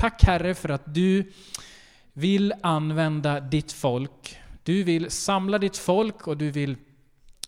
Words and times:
Tack 0.00 0.22
Herre 0.24 0.54
för 0.54 0.68
att 0.68 0.94
du 0.94 1.32
vill 2.12 2.54
använda 2.62 3.40
ditt 3.40 3.72
folk. 3.72 4.38
Du 4.62 4.82
vill 4.82 5.10
samla 5.10 5.58
ditt 5.58 5.76
folk 5.76 6.26
och 6.26 6.36
du 6.36 6.50
vill 6.50 6.76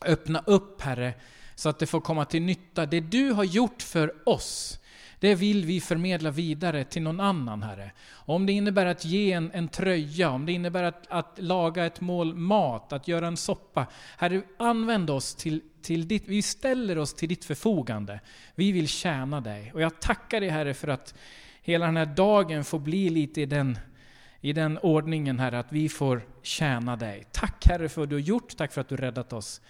öppna 0.05 0.43
upp 0.47 0.81
Herre, 0.81 1.15
så 1.55 1.69
att 1.69 1.79
det 1.79 1.87
får 1.87 2.01
komma 2.01 2.25
till 2.25 2.43
nytta. 2.43 2.87
Det 2.87 3.01
du 3.01 3.31
har 3.31 3.45
gjort 3.45 3.83
för 3.83 4.29
oss, 4.29 4.79
det 5.21 5.35
vill 5.35 5.65
vi 5.65 5.81
förmedla 5.81 6.31
vidare 6.31 6.85
till 6.85 7.03
någon 7.03 7.21
annan, 7.21 7.63
Herre. 7.63 7.93
Om 8.13 8.47
det 8.47 8.53
innebär 8.53 8.87
att 8.87 9.05
ge 9.05 9.33
en, 9.33 9.51
en 9.55 9.69
tröja, 9.69 10.31
om 10.31 10.47
det 10.47 10.53
innebär 10.53 10.83
att, 10.83 11.07
att 11.09 11.35
laga 11.37 11.87
ett 11.87 12.01
mål 12.01 12.35
mat, 12.35 12.93
att 12.93 13.09
göra 13.09 13.27
en 13.27 13.37
soppa. 13.37 13.87
Herre, 14.19 14.43
använd 14.59 15.11
oss 15.11 15.35
till, 15.35 15.61
till 15.83 16.09
ditt, 16.09 16.25
vi 16.27 16.43
ställer 16.43 16.99
oss 16.99 17.15
till 17.15 17.29
ditt 17.29 17.45
förfogande. 17.45 18.21
Vi 18.55 18.73
vill 18.73 18.89
tjäna 18.89 19.41
dig. 19.41 19.73
Och 19.73 19.81
jag 19.81 20.01
tackar 20.01 20.41
dig 20.41 20.49
Herre 20.49 20.75
för 20.75 20.89
att 20.89 21.15
hela 21.63 21.87
den 21.87 21.97
här 21.97 22.07
dagen 22.07 22.65
får 22.65 22.79
bli 22.79 23.11
lite 23.11 23.41
i 23.41 23.47
den, 23.47 23.79
i 24.41 24.53
den 24.53 24.79
ordningen 24.79 25.39
Herre, 25.39 25.59
att 25.59 25.73
vi 25.73 25.89
får 25.89 26.23
tjäna 26.43 26.97
dig. 26.97 27.25
Tack 27.33 27.67
Herre 27.67 27.89
för 27.89 28.01
vad 28.01 28.09
du 28.09 28.17
har 28.17 28.21
gjort, 28.21 28.57
tack 28.57 28.73
för 28.73 28.81
att 28.81 28.89
du 28.89 28.97
räddat 28.97 29.33
oss. 29.33 29.61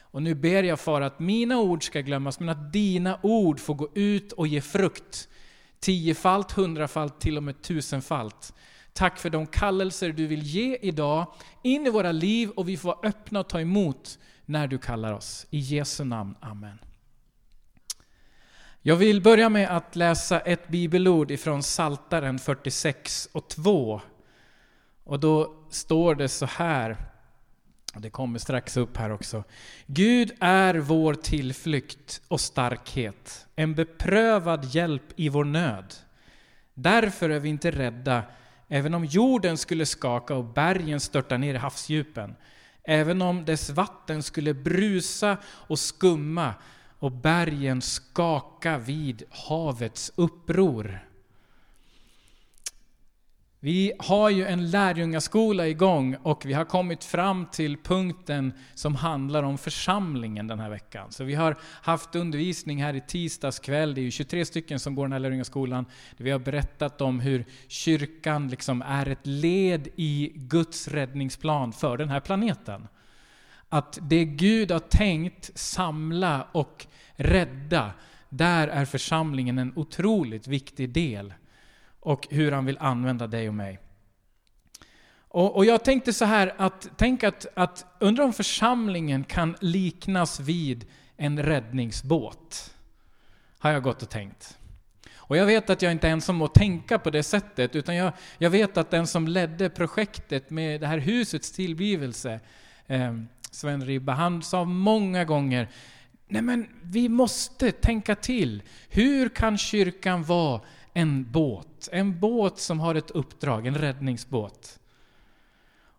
Och 0.00 0.22
nu 0.22 0.34
ber 0.34 0.62
jag 0.62 0.80
för 0.80 1.00
att 1.00 1.20
mina 1.20 1.58
ord 1.58 1.84
ska 1.84 2.00
glömmas, 2.00 2.40
men 2.40 2.48
att 2.48 2.72
dina 2.72 3.18
ord 3.22 3.60
får 3.60 3.74
gå 3.74 3.88
ut 3.94 4.32
och 4.32 4.46
ge 4.46 4.60
frukt. 4.60 5.28
Tiofalt, 5.80 6.52
hundrafalt, 6.52 7.20
till 7.20 7.36
och 7.36 7.42
med 7.42 7.62
tusenfalt. 7.62 8.54
Tack 8.92 9.18
för 9.18 9.30
de 9.30 9.46
kallelser 9.46 10.12
du 10.12 10.26
vill 10.26 10.42
ge 10.42 10.78
idag 10.82 11.26
in 11.62 11.86
i 11.86 11.90
våra 11.90 12.12
liv 12.12 12.50
och 12.50 12.68
vi 12.68 12.76
får 12.76 12.88
vara 12.88 13.08
öppna 13.08 13.40
och 13.40 13.48
ta 13.48 13.60
emot 13.60 14.18
när 14.46 14.66
du 14.66 14.78
kallar 14.78 15.12
oss. 15.12 15.46
I 15.50 15.58
Jesu 15.58 16.04
namn, 16.04 16.34
Amen. 16.40 16.78
Jag 18.84 18.96
vill 18.96 19.22
börja 19.22 19.48
med 19.48 19.76
att 19.76 19.96
läsa 19.96 20.40
ett 20.40 20.68
bibelord 20.68 21.30
ifrån 21.30 21.62
Saltaren 21.62 22.38
46 22.38 23.28
och 23.32 23.48
2. 23.48 24.00
Och 25.04 25.20
då 25.20 25.54
står 25.70 26.14
det 26.14 26.28
så 26.28 26.46
här 26.46 26.96
det 27.96 28.10
kommer 28.10 28.38
strax 28.38 28.76
upp 28.76 28.96
här 28.96 29.12
också. 29.12 29.44
Gud 29.86 30.32
är 30.40 30.74
vår 30.74 31.14
tillflykt 31.14 32.22
och 32.28 32.40
starkhet, 32.40 33.46
en 33.56 33.74
beprövad 33.74 34.64
hjälp 34.64 35.02
i 35.16 35.28
vår 35.28 35.44
nöd. 35.44 35.94
Därför 36.74 37.30
är 37.30 37.40
vi 37.40 37.48
inte 37.48 37.70
rädda, 37.70 38.22
även 38.68 38.94
om 38.94 39.04
jorden 39.04 39.58
skulle 39.58 39.86
skaka 39.86 40.34
och 40.34 40.44
bergen 40.44 41.00
störta 41.00 41.36
ner 41.36 41.54
i 41.54 41.58
havsdjupen. 41.58 42.34
Även 42.84 43.22
om 43.22 43.44
dess 43.44 43.70
vatten 43.70 44.22
skulle 44.22 44.54
brusa 44.54 45.36
och 45.44 45.78
skumma 45.78 46.54
och 47.02 47.12
bergen 47.12 47.82
skaka 47.82 48.78
vid 48.78 49.22
havets 49.30 50.12
uppror. 50.16 50.98
Vi 53.60 53.92
har 53.98 54.30
ju 54.30 54.46
en 54.46 54.70
lärjungaskola 54.70 55.68
igång 55.68 56.16
och 56.22 56.46
vi 56.46 56.52
har 56.52 56.64
kommit 56.64 57.04
fram 57.04 57.46
till 57.46 57.76
punkten 57.76 58.52
som 58.74 58.94
handlar 58.94 59.42
om 59.42 59.58
församlingen 59.58 60.46
den 60.46 60.60
här 60.60 60.70
veckan. 60.70 61.12
Så 61.12 61.24
vi 61.24 61.34
har 61.34 61.56
haft 61.82 62.14
undervisning 62.14 62.82
här 62.82 62.94
i 62.94 63.00
tisdags 63.00 63.58
kväll, 63.58 63.94
det 63.94 64.00
är 64.00 64.02
ju 64.02 64.10
23 64.10 64.44
stycken 64.44 64.80
som 64.80 64.94
går 64.94 65.04
den 65.04 65.12
här 65.12 65.18
lärjungaskolan. 65.18 65.86
Vi 66.16 66.30
har 66.30 66.38
berättat 66.38 67.00
om 67.00 67.20
hur 67.20 67.44
kyrkan 67.68 68.48
liksom 68.48 68.82
är 68.82 69.08
ett 69.08 69.26
led 69.26 69.88
i 69.96 70.32
Guds 70.34 70.88
räddningsplan 70.88 71.72
för 71.72 71.96
den 71.96 72.08
här 72.08 72.20
planeten. 72.20 72.88
Att 73.72 73.98
det 74.02 74.24
Gud 74.24 74.70
har 74.70 74.78
tänkt 74.78 75.50
samla 75.54 76.48
och 76.52 76.86
rädda, 77.12 77.92
där 78.28 78.68
är 78.68 78.84
församlingen 78.84 79.58
en 79.58 79.72
otroligt 79.76 80.46
viktig 80.46 80.90
del 80.90 81.34
och 82.00 82.26
hur 82.30 82.52
han 82.52 82.64
vill 82.64 82.78
använda 82.78 83.26
dig 83.26 83.48
och 83.48 83.54
mig. 83.54 83.78
Och, 85.28 85.56
och 85.56 85.64
jag 85.64 85.84
tänkte 85.84 86.12
så 86.12 86.24
här 86.24 86.54
att, 86.56 86.90
tänk 86.96 87.24
att, 87.24 87.46
att 87.54 87.86
undra 87.98 88.24
om 88.24 88.32
församlingen 88.32 89.24
kan 89.24 89.56
liknas 89.60 90.40
vid 90.40 90.86
en 91.16 91.42
räddningsbåt. 91.42 92.74
Har 93.58 93.70
jag 93.70 93.82
gått 93.82 94.02
och 94.02 94.10
tänkt. 94.10 94.58
Och 95.14 95.36
jag 95.36 95.46
vet 95.46 95.70
att 95.70 95.82
jag 95.82 95.92
inte 95.92 96.08
är 96.08 96.12
ensam 96.12 96.42
om 96.42 96.46
att 96.46 96.54
tänka 96.54 96.98
på 96.98 97.10
det 97.10 97.22
sättet, 97.22 97.76
utan 97.76 97.96
jag, 97.96 98.12
jag 98.38 98.50
vet 98.50 98.76
att 98.76 98.90
den 98.90 99.06
som 99.06 99.28
ledde 99.28 99.70
projektet 99.70 100.50
med 100.50 100.80
det 100.80 100.86
här 100.86 100.98
husets 100.98 101.52
tillblivelse, 101.52 102.40
eh, 102.86 103.12
Sven 103.52 103.84
Ribba, 103.84 104.12
han 104.12 104.42
sa 104.42 104.64
många 104.64 105.24
gånger 105.24 105.68
Nej 106.28 106.42
men 106.42 106.66
vi 106.82 107.08
måste 107.08 107.72
tänka 107.72 108.14
till. 108.14 108.62
Hur 108.88 109.28
kan 109.28 109.58
kyrkan 109.58 110.22
vara 110.22 110.60
en 110.92 111.32
båt. 111.32 111.88
En 111.92 112.20
båt 112.20 112.58
som 112.58 112.80
har 112.80 112.94
ett 112.94 113.10
uppdrag, 113.10 113.66
en 113.66 113.74
räddningsbåt. 113.74 114.78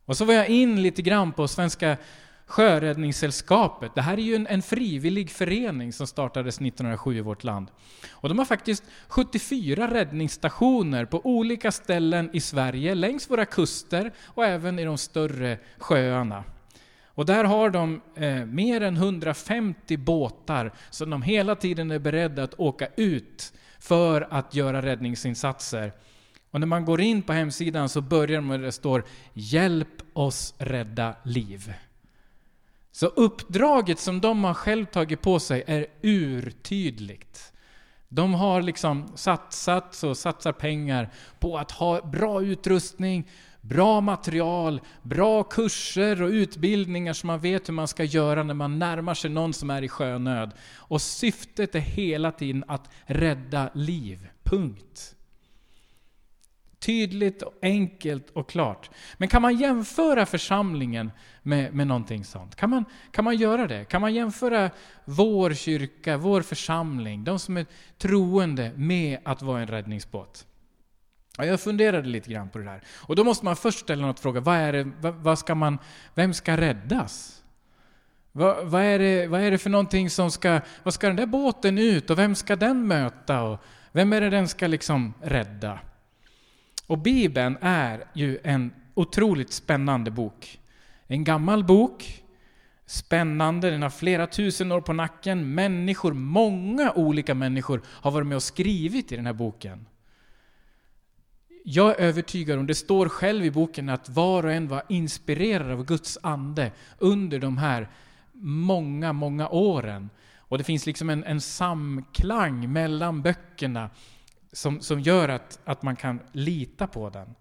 Och 0.06 0.18
så 0.18 0.26
var 0.26 0.34
jag 0.34 0.50
in 0.50 0.82
lite 0.82 1.02
grann 1.02 1.32
på 1.32 1.48
Svenska 1.48 1.98
Sjöräddningssällskapet. 2.46 3.96
Det 3.96 4.02
här 4.02 4.18
är 4.18 4.22
ju 4.22 4.36
en, 4.36 4.48
en, 4.48 4.62
frivillig 4.62 5.30
förening 5.30 5.94
som 5.94 6.08
startades 6.08 6.56
1907 6.56 7.18
i 7.18 7.22
vårt 7.22 7.44
land. 7.44 7.68
Och 8.12 8.30
de 8.30 8.38
har 8.38 8.46
faktiskt 8.46 8.84
74 9.08 9.94
räddningsstationer 9.94 11.06
på 11.06 11.22
olika 11.24 11.72
ställen 11.72 12.30
i 12.34 12.40
Sverige, 12.40 12.96
längs 12.96 13.30
våra 13.30 13.46
kuster 13.46 14.14
och 14.26 14.46
även 14.46 14.80
i 14.80 14.84
de 14.84 14.98
större 14.98 15.58
sjöarna. 15.78 16.44
Och 17.16 17.26
där 17.26 17.44
har 17.44 17.70
de 17.70 18.02
eh, 18.16 18.46
mer 18.46 18.82
än 18.82 18.96
150 18.96 19.98
båtar 19.98 20.74
som 20.90 21.10
de 21.10 21.22
hela 21.22 21.56
tiden 21.56 21.92
är 21.92 22.00
beredda 22.00 22.44
att 22.44 22.60
åka 22.60 22.88
ut 22.96 23.54
för 23.80 24.28
att 24.30 24.56
göra 24.56 24.82
räddningsinsatser. 24.82 25.94
Och 26.52 26.60
när 26.60 26.68
man 26.68 26.86
går 26.86 27.02
in 27.02 27.22
på 27.22 27.34
hemsidan 27.34 27.90
så 27.90 28.02
börjar 28.02 28.42
man 28.42 28.60
med 28.60 28.68
det 28.68 28.72
står 28.72 29.04
Hjälp 29.34 30.02
oss 30.14 30.56
rädda 30.58 31.16
liv. 31.24 31.74
Så 32.92 33.08
uppdraget 33.08 34.00
som 34.00 34.22
de 34.22 34.44
har 34.44 34.54
själv 34.54 34.86
tagit 34.86 35.22
på 35.22 35.40
sig 35.40 35.64
är 35.68 35.88
urtydligt. 36.02 37.54
De 38.10 38.34
har 38.34 38.62
liksom 38.62 39.12
satsat 39.16 40.04
och 40.04 40.18
satsar 40.18 40.52
pengar 40.52 41.10
på 41.40 41.58
att 41.58 41.72
ha 41.72 42.02
bra 42.02 42.44
utrustning, 42.44 43.30
bra 43.64 44.02
material, 44.02 44.82
bra 45.02 45.44
kurser 45.44 46.22
och 46.22 46.30
utbildningar 46.30 47.14
så 47.14 47.28
man 47.28 47.40
vet 47.40 47.70
hur 47.70 47.74
man 47.74 47.88
ska 47.88 48.04
göra 48.04 48.44
när 48.44 48.54
man 48.54 48.80
närmar 48.80 49.14
sig 49.14 49.30
någon 49.30 49.54
som 49.54 49.70
är 49.70 49.82
i 49.82 49.90
sjönöd. 49.90 50.52
Och 50.76 51.02
syftet 51.02 51.76
är 51.76 51.80
hela 51.80 52.32
tiden 52.32 52.64
att 52.68 52.90
rädda 53.06 53.70
liv. 53.74 54.28
Punkt. 54.44 55.16
Tydligt, 56.80 57.42
och 57.42 57.54
enkelt 57.62 58.30
och 58.30 58.50
klart. 58.50 58.90
Men 59.18 59.28
kan 59.28 59.42
man 59.42 59.58
jämföra 59.58 60.26
församlingen 60.26 61.12
med, 61.42 61.74
med 61.74 61.88
någonting 61.88 62.26
sånt? 62.26 62.56
Kan 62.56 62.70
man, 62.70 62.86
kan 63.12 63.26
man 63.26 63.36
göra 63.36 63.68
det? 63.68 63.86
Kan 63.86 64.02
man 64.02 64.14
jämföra 64.14 64.70
vår 65.06 65.54
kyrka, 65.54 66.18
vår 66.18 66.42
församling, 66.42 67.24
de 67.24 67.40
som 67.40 67.58
är 67.58 67.66
troende 67.98 68.72
med 68.76 69.20
att 69.26 69.42
vara 69.42 69.62
en 69.62 69.68
räddningsbåt? 69.68 70.48
Jag 71.38 71.62
funderade 71.62 72.08
lite 72.08 72.32
grann 72.32 72.50
på 72.50 72.58
det 72.58 72.64
där. 72.64 72.82
Och 73.00 73.16
då 73.16 73.24
måste 73.24 73.46
man 73.46 73.56
först 73.56 73.80
ställa 73.80 74.08
något 74.08 74.20
fråga. 74.20 74.40
Vad 74.40 74.56
är 74.56 74.74
det, 74.74 74.92
vad, 75.02 75.14
vad 75.14 75.40
ska 75.40 75.56
man, 75.56 75.78
vem 76.14 76.34
ska 76.34 76.58
räddas? 76.58 77.44
Vad, 78.32 78.66
vad, 78.66 78.82
är 78.82 79.00
det, 79.00 79.28
vad 79.28 79.42
är 79.42 79.52
det 79.52 79.58
för 79.58 79.70
någonting 79.70 80.10
som 80.10 80.32
ska... 80.32 80.62
Vad 80.84 80.94
ska 80.94 81.08
den 81.08 81.16
där 81.16 81.26
båten 81.26 81.78
ut 81.78 82.10
och 82.10 82.20
vem 82.20 82.36
ska 82.36 82.56
den 82.56 82.88
möta? 82.88 83.42
Och 83.44 83.60
vem 83.92 84.14
är 84.14 84.22
det 84.22 84.30
den 84.30 84.48
ska 84.48 84.68
liksom 84.68 85.14
rädda? 85.22 85.80
Och 86.88 86.98
Bibeln 86.98 87.58
är 87.62 88.04
ju 88.14 88.40
en 88.44 88.74
otroligt 88.94 89.54
spännande 89.54 90.12
bok. 90.12 90.60
En 91.08 91.24
gammal 91.24 91.64
bok, 91.64 92.24
spännande, 92.86 93.70
den 93.72 93.82
har 93.82 93.90
flera 93.90 94.28
tusen 94.28 94.72
år 94.72 94.82
på 94.82 94.94
nacken. 94.94 95.54
Människor, 95.54 96.14
många 96.14 96.92
olika 96.92 97.34
människor 97.34 97.82
har 97.86 98.12
varit 98.12 98.28
med 98.28 98.36
och 98.36 98.44
skrivit 98.44 99.12
i 99.12 99.16
den 99.16 99.26
här 99.26 99.34
boken. 99.34 99.86
Jag 101.64 101.90
är 101.90 101.96
övertygad 101.96 102.60
om, 102.60 102.68
det 102.68 102.76
står 102.76 103.10
själv 103.10 103.46
i 103.46 103.52
boken, 103.52 103.90
att 103.90 104.10
var 104.10 104.46
och 104.46 104.52
en 104.52 104.68
var 104.68 104.84
inspirerad 104.90 105.72
av 105.72 105.86
Guds 105.86 106.18
ande 106.22 106.72
under 106.98 107.40
de 107.40 107.58
här 107.58 107.90
många, 108.34 109.14
många 109.14 109.50
åren. 109.50 110.10
Och 110.38 110.58
det 110.58 110.64
finns 110.64 110.86
liksom 110.86 111.10
en, 111.10 111.24
en 111.24 111.42
samklang 111.42 112.74
mellan 112.74 113.22
böckerna 113.22 113.90
som, 114.52 114.82
som 114.82 115.00
gör 115.00 115.30
att, 115.30 115.60
att 115.64 115.84
man 115.84 115.96
kan 115.96 116.20
lita 116.32 116.88
på 116.88 117.10
den. 117.10 117.36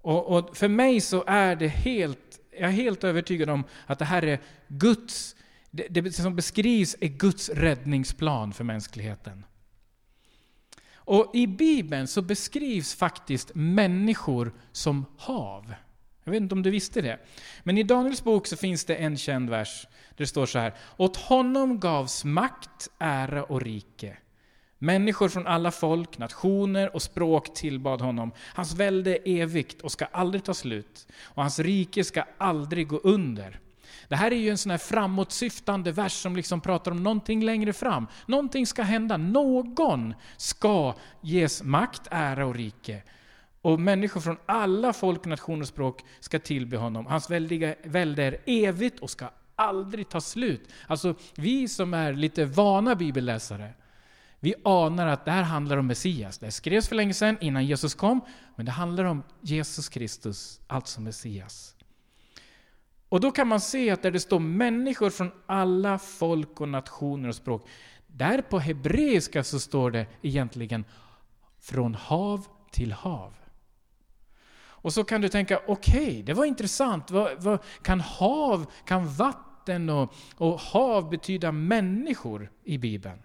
Och, 0.00 0.36
och, 0.36 0.56
för 0.56 0.68
mig 0.68 1.00
så 1.00 1.24
är 1.26 1.56
det 1.56 1.68
helt, 1.68 2.40
jag 2.50 2.68
är 2.68 2.72
helt 2.72 3.04
övertygad 3.04 3.50
om 3.50 3.64
att 3.86 3.98
det 3.98 4.04
här 4.04 4.22
är 4.24 4.40
Guds, 4.68 5.36
det, 5.70 5.88
det 5.88 6.12
som 6.12 6.36
beskrivs 6.36 6.96
är 7.00 7.08
Guds 7.08 7.48
räddningsplan 7.48 8.52
för 8.52 8.64
mänskligheten. 8.64 9.44
Och 11.04 11.30
i 11.34 11.46
Bibeln 11.46 12.06
så 12.06 12.22
beskrivs 12.22 12.94
faktiskt 12.94 13.50
människor 13.54 14.52
som 14.72 15.06
hav. 15.16 15.74
Jag 16.24 16.32
vet 16.32 16.42
inte 16.42 16.54
om 16.54 16.62
du 16.62 16.70
visste 16.70 17.00
det. 17.00 17.18
Men 17.62 17.78
i 17.78 17.82
Daniels 17.82 18.24
bok 18.24 18.46
så 18.46 18.56
finns 18.56 18.84
det 18.84 18.94
en 18.94 19.16
känd 19.16 19.50
vers 19.50 19.86
där 20.08 20.16
det 20.16 20.26
står 20.26 20.46
så 20.46 20.58
här. 20.58 20.74
Åt 20.96 21.16
honom 21.16 21.80
gavs 21.80 22.24
makt, 22.24 22.88
ära 22.98 23.44
och 23.44 23.62
rike. 23.62 24.16
Människor 24.78 25.28
från 25.28 25.46
alla 25.46 25.70
folk, 25.70 26.18
nationer 26.18 26.94
och 26.94 27.02
språk 27.02 27.54
tillbad 27.54 28.00
honom. 28.00 28.32
Hans 28.38 28.74
välde 28.74 29.28
är 29.28 29.42
evigt 29.42 29.80
och 29.80 29.92
ska 29.92 30.04
aldrig 30.04 30.44
ta 30.44 30.54
slut. 30.54 31.06
Och 31.22 31.42
hans 31.42 31.58
rike 31.58 32.04
ska 32.04 32.24
aldrig 32.38 32.88
gå 32.88 32.96
under. 32.96 33.60
Det 34.08 34.16
här 34.16 34.30
är 34.30 34.36
ju 34.36 34.50
en 34.50 34.58
sån 34.58 34.70
här 34.70 34.78
framåtsyftande 34.78 35.92
vers 35.92 36.12
som 36.12 36.36
liksom 36.36 36.60
pratar 36.60 36.90
om 36.90 37.02
någonting 37.02 37.44
längre 37.44 37.72
fram. 37.72 38.06
Någonting 38.26 38.66
ska 38.66 38.82
hända, 38.82 39.16
någon 39.16 40.14
ska 40.36 40.94
ges 41.20 41.62
makt, 41.62 42.08
ära 42.10 42.46
och 42.46 42.54
rike. 42.54 43.02
Och 43.62 43.80
människor 43.80 44.20
från 44.20 44.36
alla 44.46 44.92
folk, 44.92 45.24
nationer 45.24 45.60
och 45.60 45.68
språk 45.68 46.04
ska 46.20 46.38
tillbe 46.38 46.76
honom. 46.76 47.06
Hans 47.06 47.30
väldiga 47.30 47.74
välde 47.84 48.22
är 48.22 48.40
evigt 48.46 49.00
och 49.00 49.10
ska 49.10 49.30
aldrig 49.56 50.08
ta 50.08 50.20
slut. 50.20 50.68
Alltså, 50.86 51.14
vi 51.34 51.68
som 51.68 51.94
är 51.94 52.12
lite 52.12 52.44
vana 52.44 52.94
bibelläsare, 52.94 53.72
vi 54.40 54.54
anar 54.64 55.06
att 55.06 55.24
det 55.24 55.30
här 55.30 55.42
handlar 55.42 55.76
om 55.76 55.86
Messias. 55.86 56.38
Det 56.38 56.50
skrevs 56.50 56.88
för 56.88 56.96
länge 56.96 57.14
sedan, 57.14 57.36
innan 57.40 57.66
Jesus 57.66 57.94
kom, 57.94 58.20
men 58.56 58.66
det 58.66 58.72
handlar 58.72 59.04
om 59.04 59.22
Jesus 59.40 59.88
Kristus, 59.88 60.60
alltså 60.66 61.00
Messias. 61.00 61.74
Och 63.14 63.20
då 63.20 63.30
kan 63.30 63.48
man 63.48 63.60
se 63.60 63.90
att 63.90 64.02
där 64.02 64.10
det 64.10 64.20
står 64.20 64.38
människor 64.38 65.10
från 65.10 65.30
alla 65.46 65.98
folk 65.98 66.60
och 66.60 66.68
nationer 66.68 67.28
och 67.28 67.34
språk, 67.34 67.68
där 68.06 68.42
på 68.42 68.58
hebreiska 68.58 69.44
så 69.44 69.60
står 69.60 69.90
det 69.90 70.06
egentligen 70.22 70.84
från 71.60 71.94
hav 71.94 72.46
till 72.70 72.92
hav. 72.92 73.34
Och 74.56 74.92
så 74.92 75.04
kan 75.04 75.20
du 75.20 75.28
tänka, 75.28 75.60
okej, 75.66 76.06
okay, 76.06 76.22
det 76.22 76.34
var 76.34 76.44
intressant. 76.44 77.10
Vad, 77.10 77.42
vad, 77.42 77.58
kan 77.82 78.00
hav, 78.00 78.66
kan 78.84 79.08
vatten 79.08 79.90
och, 79.90 80.14
och 80.36 80.60
hav 80.60 81.10
betyda 81.10 81.52
människor 81.52 82.50
i 82.64 82.78
Bibeln? 82.78 83.22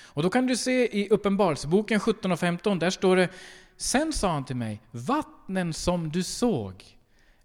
Och 0.00 0.22
då 0.22 0.30
kan 0.30 0.46
du 0.46 0.56
se 0.56 0.98
i 1.00 1.08
Uppenbarelseboken 1.08 2.00
17 2.00 2.32
och 2.32 2.40
15, 2.40 2.78
där 2.78 2.90
står 2.90 3.16
det 3.16 3.28
Sen 3.76 4.12
sa 4.12 4.32
han 4.32 4.44
till 4.44 4.56
mig, 4.56 4.82
vattnen 4.90 5.72
som 5.72 6.10
du 6.10 6.22
såg, 6.22 6.97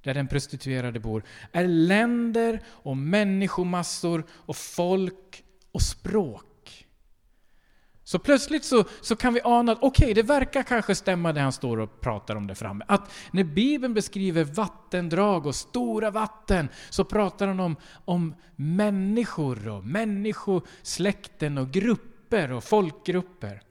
där 0.04 0.14
den 0.14 0.28
prostituerade 0.28 1.00
bor, 1.00 1.24
är 1.52 1.68
länder 1.68 2.62
och 2.68 2.98
människomassor 2.98 4.24
och 4.30 4.56
folk 4.56 5.44
och 5.72 5.82
språk. 5.82 6.46
Så 8.04 8.20
plötsligt 8.20 8.66
så, 8.66 8.84
så 9.02 9.16
kan 9.16 9.34
vi 9.34 9.42
ana 9.44 9.72
att 9.72 9.78
okej, 9.82 10.06
okay, 10.06 10.14
det 10.14 10.24
verkar 10.24 10.64
kanske 10.64 10.96
stämma 10.96 11.34
det 11.34 11.42
han 11.42 11.52
står 11.52 11.80
och 11.80 12.02
pratar 12.02 12.36
om 12.36 12.48
där 12.48 12.56
framme. 12.56 12.86
Att 12.88 13.12
när 13.32 13.44
Bibeln 13.44 13.94
beskriver 13.94 14.44
vattendrag 14.44 15.46
och 15.46 15.56
stora 15.56 16.12
vatten 16.12 16.70
så 16.90 17.06
pratar 17.06 17.48
han 17.48 17.60
om, 17.60 17.76
om 18.06 18.36
människor 18.56 19.68
och 19.68 19.84
människosläkten 19.84 21.58
och 21.58 21.72
grupper 21.72 22.52
och 22.52 22.64
folkgrupper. 22.64 23.62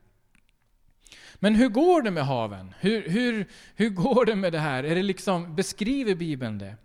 Men 1.42 1.54
hur 1.54 1.68
går 1.68 2.02
det 2.02 2.10
med 2.10 2.26
haven? 2.26 2.74
Hur, 2.80 3.08
hur, 3.08 3.46
hur 3.76 3.90
går 3.90 4.24
det 4.24 4.36
med 4.36 4.52
det 4.52 4.58
här? 4.58 4.84
Är 4.84 4.94
det 4.94 5.02
liksom, 5.02 5.56
beskriver 5.56 6.14
Bibeln 6.14 6.58
det? 6.58 6.76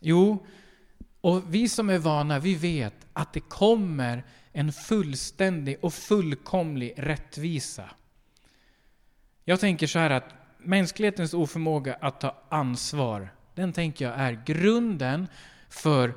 Jo, 0.00 0.46
och 1.20 1.54
vi 1.54 1.68
som 1.68 1.90
är 1.90 1.98
vana, 1.98 2.38
vi 2.38 2.54
vet 2.54 2.94
att 3.12 3.32
det 3.32 3.40
kommer 3.40 4.24
en 4.52 4.72
fullständig 4.72 5.76
och 5.80 5.94
fullkomlig 5.94 6.94
rättvisa. 6.96 7.90
Jag 9.44 9.60
tänker 9.60 9.86
så 9.86 9.98
här 9.98 10.10
att 10.10 10.34
mänsklighetens 10.58 11.34
oförmåga 11.34 11.94
att 12.00 12.20
ta 12.20 12.42
ansvar, 12.48 13.28
den 13.54 13.72
tänker 13.72 14.04
jag 14.04 14.14
är 14.20 14.42
grunden 14.46 15.28
för 15.68 16.14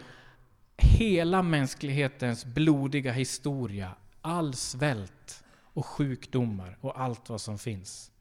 hela 0.77 1.41
mänsklighetens 1.41 2.45
blodiga 2.45 3.11
historia. 3.11 3.91
All 4.21 4.53
svält 4.53 5.42
och 5.73 5.85
sjukdomar 5.85 6.77
och 6.81 7.01
allt 7.01 7.29
vad 7.29 7.41
som 7.41 7.59
finns. 7.59 8.11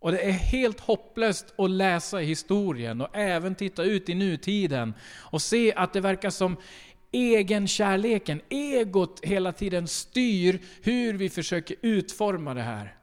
Och 0.00 0.12
det 0.12 0.20
är 0.20 0.32
helt 0.32 0.80
hopplöst 0.80 1.54
att 1.58 1.70
läsa 1.70 2.18
historien 2.18 3.00
och 3.00 3.16
även 3.16 3.54
titta 3.54 3.82
ut 3.82 4.08
i 4.08 4.14
nutiden 4.14 4.94
och 5.30 5.42
se 5.42 5.74
att 5.74 5.92
det 5.92 6.00
verkar 6.00 6.30
som 6.30 6.56
egenkärleken, 7.12 8.40
egot 8.48 9.20
hela 9.22 9.52
tiden 9.52 9.88
styr 9.88 10.60
hur 10.82 11.14
vi 11.14 11.28
försöker 11.30 11.76
utforma 11.82 12.54
det 12.54 12.62
här. 12.62 12.97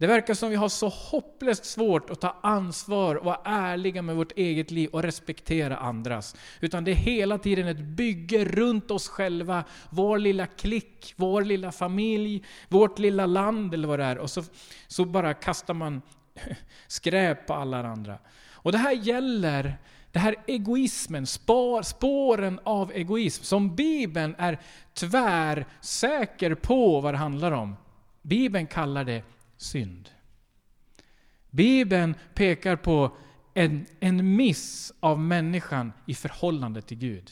Det 0.00 0.06
verkar 0.06 0.34
som 0.34 0.50
vi 0.50 0.56
har 0.56 0.68
så 0.68 0.88
hopplöst 0.88 1.64
svårt 1.64 2.10
att 2.10 2.20
ta 2.20 2.36
ansvar 2.42 3.14
och 3.14 3.24
vara 3.24 3.40
ärliga 3.44 4.02
med 4.02 4.16
vårt 4.16 4.32
eget 4.32 4.70
liv 4.70 4.90
och 4.92 5.02
respektera 5.02 5.76
andras. 5.76 6.36
Utan 6.60 6.84
det 6.84 6.90
är 6.90 6.94
hela 6.94 7.38
tiden 7.38 7.68
ett 7.68 7.80
bygge 7.80 8.44
runt 8.44 8.90
oss 8.90 9.08
själva, 9.08 9.64
vår 9.90 10.18
lilla 10.18 10.46
klick, 10.46 11.14
vår 11.16 11.42
lilla 11.42 11.72
familj, 11.72 12.44
vårt 12.68 12.98
lilla 12.98 13.26
land 13.26 13.74
eller 13.74 13.88
vad 13.88 13.98
det 13.98 14.04
är. 14.04 14.18
Och 14.18 14.30
så, 14.30 14.42
så 14.86 15.04
bara 15.04 15.34
kastar 15.34 15.74
man 15.74 16.02
skräp 16.86 17.46
på 17.46 17.54
alla 17.54 17.78
andra. 17.78 18.18
Och 18.52 18.72
det 18.72 18.78
här 18.78 18.92
gäller 18.92 19.78
det 20.12 20.18
här 20.18 20.36
egoismen, 20.46 21.26
spår, 21.26 21.82
spåren 21.82 22.60
av 22.64 22.92
egoism, 22.92 23.44
som 23.44 23.76
Bibeln 23.76 24.34
är 24.38 24.60
tvärsäker 24.94 26.54
på 26.54 27.00
vad 27.00 27.14
det 27.14 27.18
handlar 27.18 27.52
om. 27.52 27.76
Bibeln 28.22 28.66
kallar 28.66 29.04
det 29.04 29.22
synd. 29.60 30.10
Bibeln 31.50 32.14
pekar 32.34 32.76
på 32.76 33.16
en, 33.54 33.86
en 34.00 34.36
miss 34.36 34.92
av 35.00 35.20
människan 35.20 35.92
i 36.06 36.14
förhållande 36.14 36.82
till 36.82 36.98
Gud. 36.98 37.30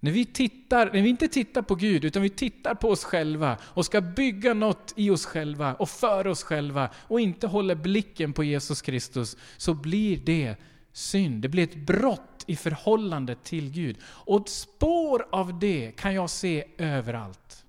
När 0.00 0.12
vi, 0.12 0.24
tittar, 0.24 0.90
när 0.92 1.02
vi 1.02 1.08
inte 1.08 1.28
tittar 1.28 1.62
på 1.62 1.74
Gud, 1.74 2.04
utan 2.04 2.22
vi 2.22 2.30
tittar 2.30 2.74
på 2.74 2.88
oss 2.88 3.04
själva 3.04 3.58
och 3.62 3.84
ska 3.84 4.00
bygga 4.00 4.54
något 4.54 4.92
i 4.96 5.10
oss 5.10 5.26
själva 5.26 5.74
och 5.74 5.88
för 5.88 6.26
oss 6.26 6.42
själva 6.42 6.90
och 6.94 7.20
inte 7.20 7.46
håller 7.46 7.74
blicken 7.74 8.32
på 8.32 8.44
Jesus 8.44 8.82
Kristus, 8.82 9.36
så 9.56 9.74
blir 9.74 10.16
det 10.16 10.56
synd. 10.92 11.42
Det 11.42 11.48
blir 11.48 11.64
ett 11.64 11.86
brott 11.86 12.44
i 12.46 12.56
förhållande 12.56 13.34
till 13.34 13.70
Gud. 13.70 13.96
Och 14.04 14.48
spår 14.48 15.26
av 15.32 15.58
det 15.58 15.92
kan 15.96 16.14
jag 16.14 16.30
se 16.30 16.64
överallt. 16.78 17.64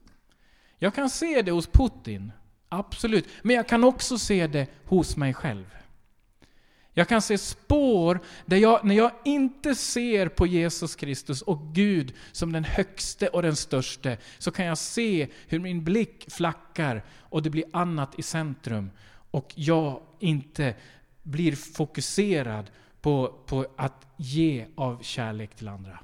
Jag 0.77 0.95
kan 0.95 1.09
se 1.09 1.41
det 1.41 1.51
hos 1.51 1.67
Putin, 1.67 2.31
absolut. 2.69 3.27
Men 3.41 3.55
jag 3.55 3.67
kan 3.67 3.83
också 3.83 4.17
se 4.17 4.47
det 4.47 4.67
hos 4.85 5.17
mig 5.17 5.33
själv. 5.33 5.65
Jag 6.93 7.07
kan 7.07 7.21
se 7.21 7.37
spår 7.37 8.19
där 8.45 8.57
jag, 8.57 8.85
när 8.85 8.95
jag 8.95 9.11
inte 9.25 9.75
ser 9.75 10.27
på 10.27 10.47
Jesus 10.47 10.95
Kristus 10.95 11.41
och 11.41 11.73
Gud 11.73 12.13
som 12.31 12.51
den 12.51 12.63
högste 12.63 13.27
och 13.27 13.41
den 13.41 13.55
störste, 13.55 14.17
så 14.37 14.51
kan 14.51 14.65
jag 14.65 14.77
se 14.77 15.27
hur 15.47 15.59
min 15.59 15.83
blick 15.83 16.25
flackar 16.31 17.05
och 17.19 17.43
det 17.43 17.49
blir 17.49 17.63
annat 17.73 18.19
i 18.19 18.21
centrum. 18.21 18.91
Och 19.31 19.53
jag 19.55 20.01
inte 20.19 20.75
blir 21.23 21.55
fokuserad 21.55 22.71
på, 23.01 23.39
på 23.45 23.65
att 23.77 24.07
ge 24.17 24.65
av 24.75 25.03
kärlek 25.03 25.55
till 25.55 25.67
andra. 25.67 25.99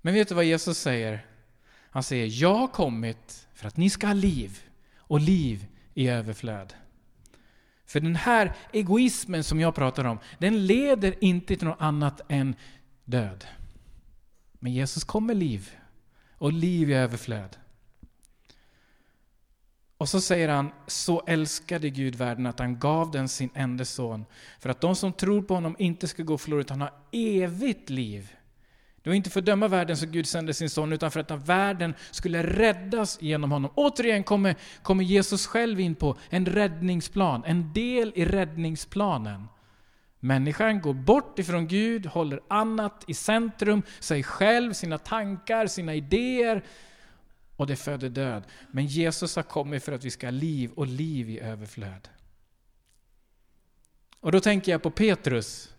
Men 0.00 0.14
vet 0.14 0.28
du 0.28 0.34
vad 0.34 0.44
Jesus 0.44 0.78
säger? 0.78 1.26
Han 1.90 2.02
säger, 2.02 2.42
jag 2.42 2.54
har 2.54 2.68
kommit 2.68 3.48
för 3.54 3.68
att 3.68 3.76
ni 3.76 3.90
ska 3.90 4.06
ha 4.06 4.14
liv, 4.14 4.62
och 5.14 5.20
liv 5.20 5.66
i 5.94 6.08
överflöd. 6.08 6.74
För 7.86 8.00
den 8.00 8.16
här 8.16 8.52
egoismen 8.72 9.44
som 9.44 9.60
jag 9.60 9.74
pratar 9.74 10.04
om, 10.04 10.18
den 10.38 10.66
leder 10.66 11.24
inte 11.24 11.56
till 11.56 11.66
något 11.66 11.80
annat 11.80 12.20
än 12.28 12.54
död. 13.04 13.44
Men 14.52 14.72
Jesus 14.72 15.04
kommer 15.04 15.34
liv, 15.34 15.70
och 16.38 16.52
liv 16.52 16.90
i 16.90 16.94
överflöd. 16.94 17.56
Och 19.98 20.08
så 20.08 20.20
säger 20.20 20.48
han, 20.48 20.72
så 20.86 21.22
älskade 21.26 21.90
Gud 21.90 22.14
världen 22.14 22.46
att 22.46 22.58
han 22.58 22.78
gav 22.78 23.10
den 23.10 23.28
sin 23.28 23.50
enda 23.54 23.84
son, 23.84 24.24
för 24.60 24.70
att 24.70 24.80
de 24.80 24.96
som 24.96 25.12
tror 25.12 25.42
på 25.42 25.54
honom 25.54 25.76
inte 25.78 26.08
ska 26.08 26.22
gå 26.22 26.38
förlorade 26.38 26.60
utan 26.60 26.80
ha 26.80 26.90
evigt 27.12 27.90
liv. 27.90 28.32
Det 29.04 29.10
var 29.10 29.14
inte 29.14 29.30
för 29.30 29.40
att 29.40 29.46
döma 29.46 29.68
världen 29.68 29.96
som 29.96 30.10
Gud 30.10 30.26
sände 30.26 30.54
sin 30.54 30.70
son, 30.70 30.92
utan 30.92 31.10
för 31.10 31.20
att 31.20 31.30
världen 31.30 31.94
skulle 32.10 32.42
räddas 32.42 33.18
genom 33.20 33.52
honom. 33.52 33.70
Återigen 33.74 34.24
kommer, 34.24 34.54
kommer 34.82 35.04
Jesus 35.04 35.46
själv 35.46 35.80
in 35.80 35.94
på 35.94 36.16
en 36.30 36.46
räddningsplan, 36.46 37.42
en 37.46 37.72
del 37.72 38.12
i 38.14 38.24
räddningsplanen. 38.24 39.48
Människan 40.20 40.80
går 40.80 40.94
bort 40.94 41.38
ifrån 41.38 41.68
Gud, 41.68 42.06
håller 42.06 42.40
annat 42.48 43.04
i 43.06 43.14
centrum, 43.14 43.82
sig 44.00 44.22
själv, 44.22 44.72
sina 44.72 44.98
tankar, 44.98 45.66
sina 45.66 45.94
idéer, 45.94 46.64
och 47.56 47.66
det 47.66 47.76
föder 47.76 48.08
död. 48.08 48.42
Men 48.70 48.86
Jesus 48.86 49.36
har 49.36 49.42
kommit 49.42 49.84
för 49.84 49.92
att 49.92 50.04
vi 50.04 50.10
ska 50.10 50.26
ha 50.26 50.32
liv 50.32 50.70
och 50.70 50.86
liv 50.86 51.30
i 51.30 51.40
överflöd. 51.40 52.08
Och 54.20 54.32
då 54.32 54.40
tänker 54.40 54.72
jag 54.72 54.82
på 54.82 54.90
Petrus. 54.90 55.73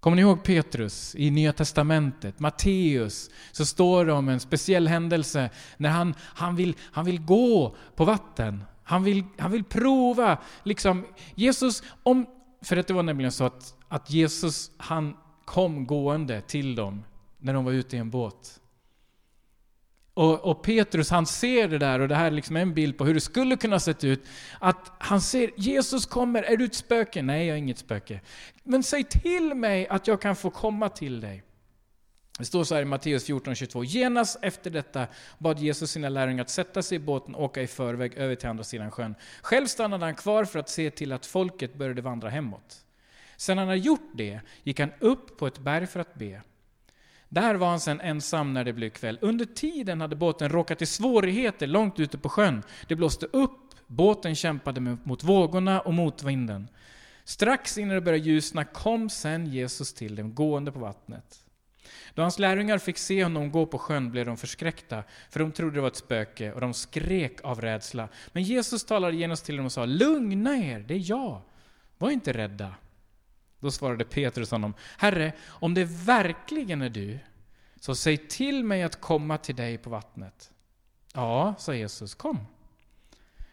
Kommer 0.00 0.14
ni 0.16 0.22
ihåg 0.22 0.44
Petrus 0.44 1.14
i 1.14 1.30
Nya 1.30 1.52
Testamentet? 1.52 2.40
Matteus, 2.40 3.30
så 3.52 3.66
står 3.66 4.04
det 4.04 4.12
om 4.12 4.28
en 4.28 4.40
speciell 4.40 4.88
händelse 4.88 5.50
när 5.76 5.90
han, 5.90 6.14
han, 6.20 6.56
vill, 6.56 6.76
han 6.80 7.04
vill 7.04 7.20
gå 7.20 7.76
på 7.94 8.04
vatten. 8.04 8.64
Han 8.84 9.02
vill, 9.02 9.24
han 9.38 9.50
vill 9.50 9.64
prova, 9.64 10.38
liksom, 10.62 11.04
Jesus, 11.34 11.82
om, 12.02 12.26
för 12.62 12.76
att 12.76 12.86
det 12.86 12.94
var 12.94 13.02
nämligen 13.02 13.32
så 13.32 13.44
att, 13.44 13.74
att 13.88 14.10
Jesus, 14.10 14.70
han 14.76 15.16
kom 15.44 15.86
gående 15.86 16.40
till 16.40 16.74
dem 16.74 17.04
när 17.38 17.54
de 17.54 17.64
var 17.64 17.72
ute 17.72 17.96
i 17.96 17.98
en 17.98 18.10
båt. 18.10 18.60
Och, 20.18 20.44
och, 20.44 20.62
Petrus 20.62 21.10
han 21.10 21.26
ser 21.26 21.68
det 21.68 21.78
där, 21.78 22.00
och 22.00 22.08
det 22.08 22.14
här 22.14 22.26
är 22.26 22.30
liksom 22.30 22.56
en 22.56 22.74
bild 22.74 22.98
på 22.98 23.04
hur 23.04 23.14
det 23.14 23.20
skulle 23.20 23.56
kunna 23.56 23.80
sett 23.80 24.04
ut. 24.04 24.26
Att 24.58 24.92
han 24.98 25.20
ser, 25.20 25.50
Jesus 25.56 26.06
kommer, 26.06 26.42
är 26.42 26.56
du 26.56 26.64
ett 26.64 26.74
spöke? 26.74 27.22
Nej, 27.22 27.46
jag 27.46 27.54
är 27.54 27.58
inget 27.58 27.78
spöke. 27.78 28.20
Men 28.62 28.82
säg 28.82 29.04
till 29.04 29.54
mig 29.54 29.88
att 29.88 30.06
jag 30.06 30.20
kan 30.20 30.36
få 30.36 30.50
komma 30.50 30.88
till 30.88 31.20
dig. 31.20 31.42
Det 32.38 32.44
står 32.44 32.64
så 32.64 32.74
här 32.74 32.82
i 32.82 32.84
Matteus 32.84 33.28
14.22. 33.28 33.84
Genast 33.84 34.38
efter 34.42 34.70
detta 34.70 35.06
bad 35.38 35.58
Jesus 35.58 35.90
sina 35.90 36.08
lärjungar 36.08 36.42
att 36.42 36.50
sätta 36.50 36.82
sig 36.82 36.96
i 36.96 36.98
båten 36.98 37.34
och 37.34 37.44
åka 37.44 37.62
i 37.62 37.66
förväg 37.66 38.14
över 38.14 38.34
till 38.34 38.48
andra 38.48 38.64
sidan 38.64 38.90
sjön. 38.90 39.14
Själv 39.42 39.66
stannade 39.66 40.04
han 40.04 40.14
kvar 40.14 40.44
för 40.44 40.58
att 40.58 40.68
se 40.68 40.90
till 40.90 41.12
att 41.12 41.26
folket 41.26 41.74
började 41.74 42.02
vandra 42.02 42.28
hemåt. 42.28 42.84
Sedan 43.36 43.58
han 43.58 43.68
hade 43.68 43.80
gjort 43.80 44.10
det 44.14 44.40
gick 44.62 44.80
han 44.80 44.92
upp 44.98 45.38
på 45.38 45.46
ett 45.46 45.58
berg 45.58 45.86
för 45.86 46.00
att 46.00 46.14
be. 46.14 46.42
Där 47.28 47.54
var 47.54 47.68
han 47.68 47.80
sedan 47.80 48.00
ensam 48.00 48.54
när 48.54 48.64
det 48.64 48.72
blev 48.72 48.90
kväll. 48.90 49.18
Under 49.20 49.44
tiden 49.44 50.00
hade 50.00 50.16
båten 50.16 50.48
råkat 50.48 50.82
i 50.82 50.86
svårigheter 50.86 51.66
långt 51.66 52.00
ute 52.00 52.18
på 52.18 52.28
sjön. 52.28 52.62
Det 52.86 52.96
blåste 52.96 53.26
upp, 53.26 53.74
båten 53.86 54.34
kämpade 54.34 54.80
mot 54.80 55.24
vågorna 55.24 55.80
och 55.80 55.94
mot 55.94 56.22
vinden. 56.22 56.68
Strax 57.24 57.78
innan 57.78 57.94
det 57.94 58.00
började 58.00 58.24
ljusna 58.24 58.64
kom 58.64 59.10
sen 59.10 59.46
Jesus 59.46 59.94
till 59.94 60.16
dem 60.16 60.34
gående 60.34 60.72
på 60.72 60.78
vattnet. 60.78 61.44
Då 62.14 62.22
hans 62.22 62.38
lärjungar 62.38 62.78
fick 62.78 62.98
se 62.98 63.22
honom 63.22 63.52
gå 63.52 63.66
på 63.66 63.78
sjön 63.78 64.10
blev 64.10 64.26
de 64.26 64.36
förskräckta, 64.36 65.04
för 65.30 65.40
de 65.40 65.52
trodde 65.52 65.74
det 65.74 65.80
var 65.80 65.88
ett 65.88 65.96
spöke, 65.96 66.52
och 66.52 66.60
de 66.60 66.74
skrek 66.74 67.40
av 67.44 67.60
rädsla. 67.60 68.08
Men 68.32 68.42
Jesus 68.42 68.84
talade 68.84 69.16
genast 69.16 69.46
till 69.46 69.56
dem 69.56 69.66
och 69.66 69.72
sa, 69.72 69.84
Lugna 69.84 70.56
er, 70.56 70.84
det 70.88 70.94
är 70.94 71.10
jag. 71.10 71.42
Var 71.98 72.10
inte 72.10 72.32
rädda. 72.32 72.74
Då 73.60 73.70
svarade 73.70 74.04
Petrus 74.04 74.50
honom, 74.50 74.74
Herre, 74.98 75.32
om 75.48 75.74
det 75.74 75.84
verkligen 75.84 76.82
är 76.82 76.88
du, 76.88 77.18
så 77.80 77.94
säg 77.94 78.16
till 78.16 78.64
mig 78.64 78.82
att 78.82 79.00
komma 79.00 79.38
till 79.38 79.56
dig 79.56 79.78
på 79.78 79.90
vattnet. 79.90 80.50
Ja, 81.14 81.54
sa 81.58 81.74
Jesus, 81.74 82.14
kom. 82.14 82.38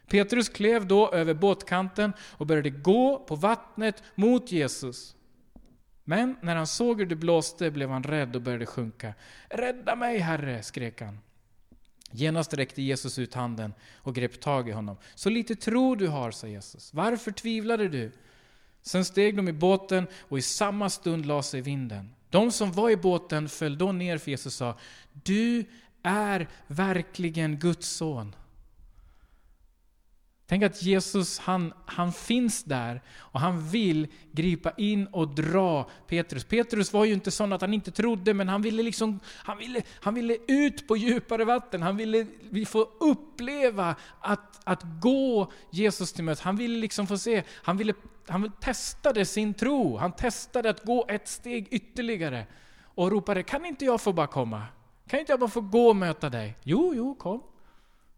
Petrus 0.07 0.49
klev 0.49 0.87
då 0.87 1.11
över 1.11 1.33
båtkanten 1.33 2.13
och 2.19 2.47
började 2.47 2.69
gå 2.69 3.19
på 3.19 3.35
vattnet 3.35 4.03
mot 4.15 4.51
Jesus. 4.51 5.15
Men 6.03 6.35
när 6.41 6.55
han 6.55 6.67
såg 6.67 6.99
hur 6.99 7.05
det 7.05 7.15
blåste 7.15 7.71
blev 7.71 7.89
han 7.89 8.03
rädd 8.03 8.35
och 8.35 8.41
började 8.41 8.65
sjunka. 8.65 9.13
Rädda 9.49 9.95
mig, 9.95 10.19
Herre, 10.19 10.63
skrek 10.63 11.01
han. 11.01 11.19
Genast 12.11 12.53
räckte 12.53 12.81
Jesus 12.81 13.19
ut 13.19 13.33
handen 13.33 13.73
och 13.95 14.15
grep 14.15 14.41
tag 14.41 14.69
i 14.69 14.71
honom. 14.71 14.97
Så 15.15 15.29
lite 15.29 15.55
tro 15.55 15.95
du 15.95 16.07
har, 16.07 16.31
sa 16.31 16.47
Jesus. 16.47 16.93
Varför 16.93 17.31
tvivlade 17.31 17.87
du? 17.87 18.11
Sen 18.85 19.05
steg 19.05 19.35
de 19.35 19.47
i 19.47 19.53
båten 19.53 20.07
och 20.19 20.37
i 20.37 20.41
samma 20.41 20.89
stund 20.89 21.25
la 21.25 21.43
sig 21.43 21.61
vinden. 21.61 22.09
De 22.29 22.51
som 22.51 22.71
var 22.71 22.89
i 22.89 22.97
båten 22.97 23.49
föll 23.49 23.77
då 23.77 23.91
ner 23.91 24.17
för 24.17 24.31
Jesus 24.31 24.45
och 24.45 24.53
sa, 24.53 24.77
Du 25.23 25.65
är 26.03 26.47
verkligen 26.67 27.57
Guds 27.57 27.87
son. 27.89 28.35
Tänk 30.47 30.63
att 30.63 30.81
Jesus, 30.83 31.39
han, 31.39 31.73
han 31.85 32.13
finns 32.13 32.63
där 32.63 33.01
och 33.17 33.39
han 33.39 33.69
vill 33.69 34.07
gripa 34.31 34.71
in 34.77 35.07
och 35.07 35.27
dra 35.27 35.89
Petrus. 36.07 36.43
Petrus 36.43 36.93
var 36.93 37.05
ju 37.05 37.13
inte 37.13 37.31
sån 37.31 37.53
att 37.53 37.61
han 37.61 37.73
inte 37.73 37.91
trodde, 37.91 38.33
men 38.33 38.49
han 38.49 38.61
ville, 38.61 38.83
liksom, 38.83 39.19
han 39.25 39.57
ville, 39.57 39.81
han 40.01 40.13
ville 40.13 40.37
ut 40.47 40.87
på 40.87 40.97
djupare 40.97 41.45
vatten. 41.45 41.81
Han 41.81 41.97
ville 41.97 42.27
vi 42.49 42.65
få 42.65 42.89
uppleva 42.99 43.95
att, 44.19 44.61
att 44.63 44.81
gå 45.01 45.51
Jesus 45.69 46.13
till 46.13 46.23
mötes. 46.23 46.43
Han 46.43 46.55
ville 46.55 46.79
liksom 46.79 47.07
få 47.07 47.17
se, 47.17 47.43
han, 47.51 47.77
ville, 47.77 47.93
han 48.27 48.51
testade 48.59 49.25
sin 49.25 49.53
tro. 49.53 49.97
Han 49.97 50.11
testade 50.11 50.69
att 50.69 50.83
gå 50.83 51.05
ett 51.09 51.27
steg 51.27 51.67
ytterligare. 51.71 52.45
Och 52.83 53.11
ropade, 53.11 53.43
kan 53.43 53.65
inte 53.65 53.85
jag 53.85 54.01
få 54.01 54.13
bara 54.13 54.27
komma? 54.27 54.63
Kan 55.07 55.19
inte 55.19 55.31
jag 55.31 55.39
bara 55.39 55.49
få 55.49 55.61
gå 55.61 55.87
och 55.87 55.95
möta 55.95 56.29
dig? 56.29 56.55
Jo, 56.63 56.93
jo, 56.95 57.15
kom. 57.15 57.43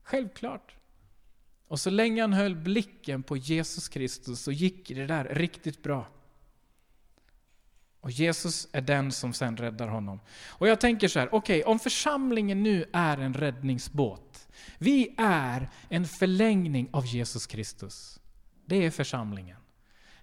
Självklart. 0.04 0.78
Och 1.68 1.80
så 1.80 1.90
länge 1.90 2.22
han 2.22 2.34
höll 2.34 2.56
blicken 2.56 3.24
på 3.24 3.38
Jesus 3.38 3.90
Kristus 3.90 4.42
så 4.42 4.52
gick 4.52 4.88
det 4.88 5.06
där 5.06 5.26
riktigt 5.26 5.84
bra. 5.84 6.08
Och 8.00 8.12
Jesus 8.12 8.68
är 8.72 8.82
den 8.82 9.12
som 9.12 9.34
sen 9.34 9.58
räddar 9.58 9.88
honom. 9.88 10.20
Och 10.48 10.68
jag 10.68 10.82
tänker 10.82 11.08
så 11.08 11.20
här, 11.20 11.36
okej, 11.36 11.60
okay, 11.62 11.72
om 11.72 11.80
församlingen 11.80 12.64
nu 12.64 12.86
är 12.94 13.18
en 13.18 13.34
räddningsbåt. 13.34 14.48
Vi 14.78 15.16
är 15.18 15.70
en 15.90 16.06
förlängning 16.06 16.90
av 16.92 17.06
Jesus 17.06 17.48
Kristus. 17.48 18.20
Det 18.66 18.86
är 18.86 18.92
församlingen. 18.92 19.58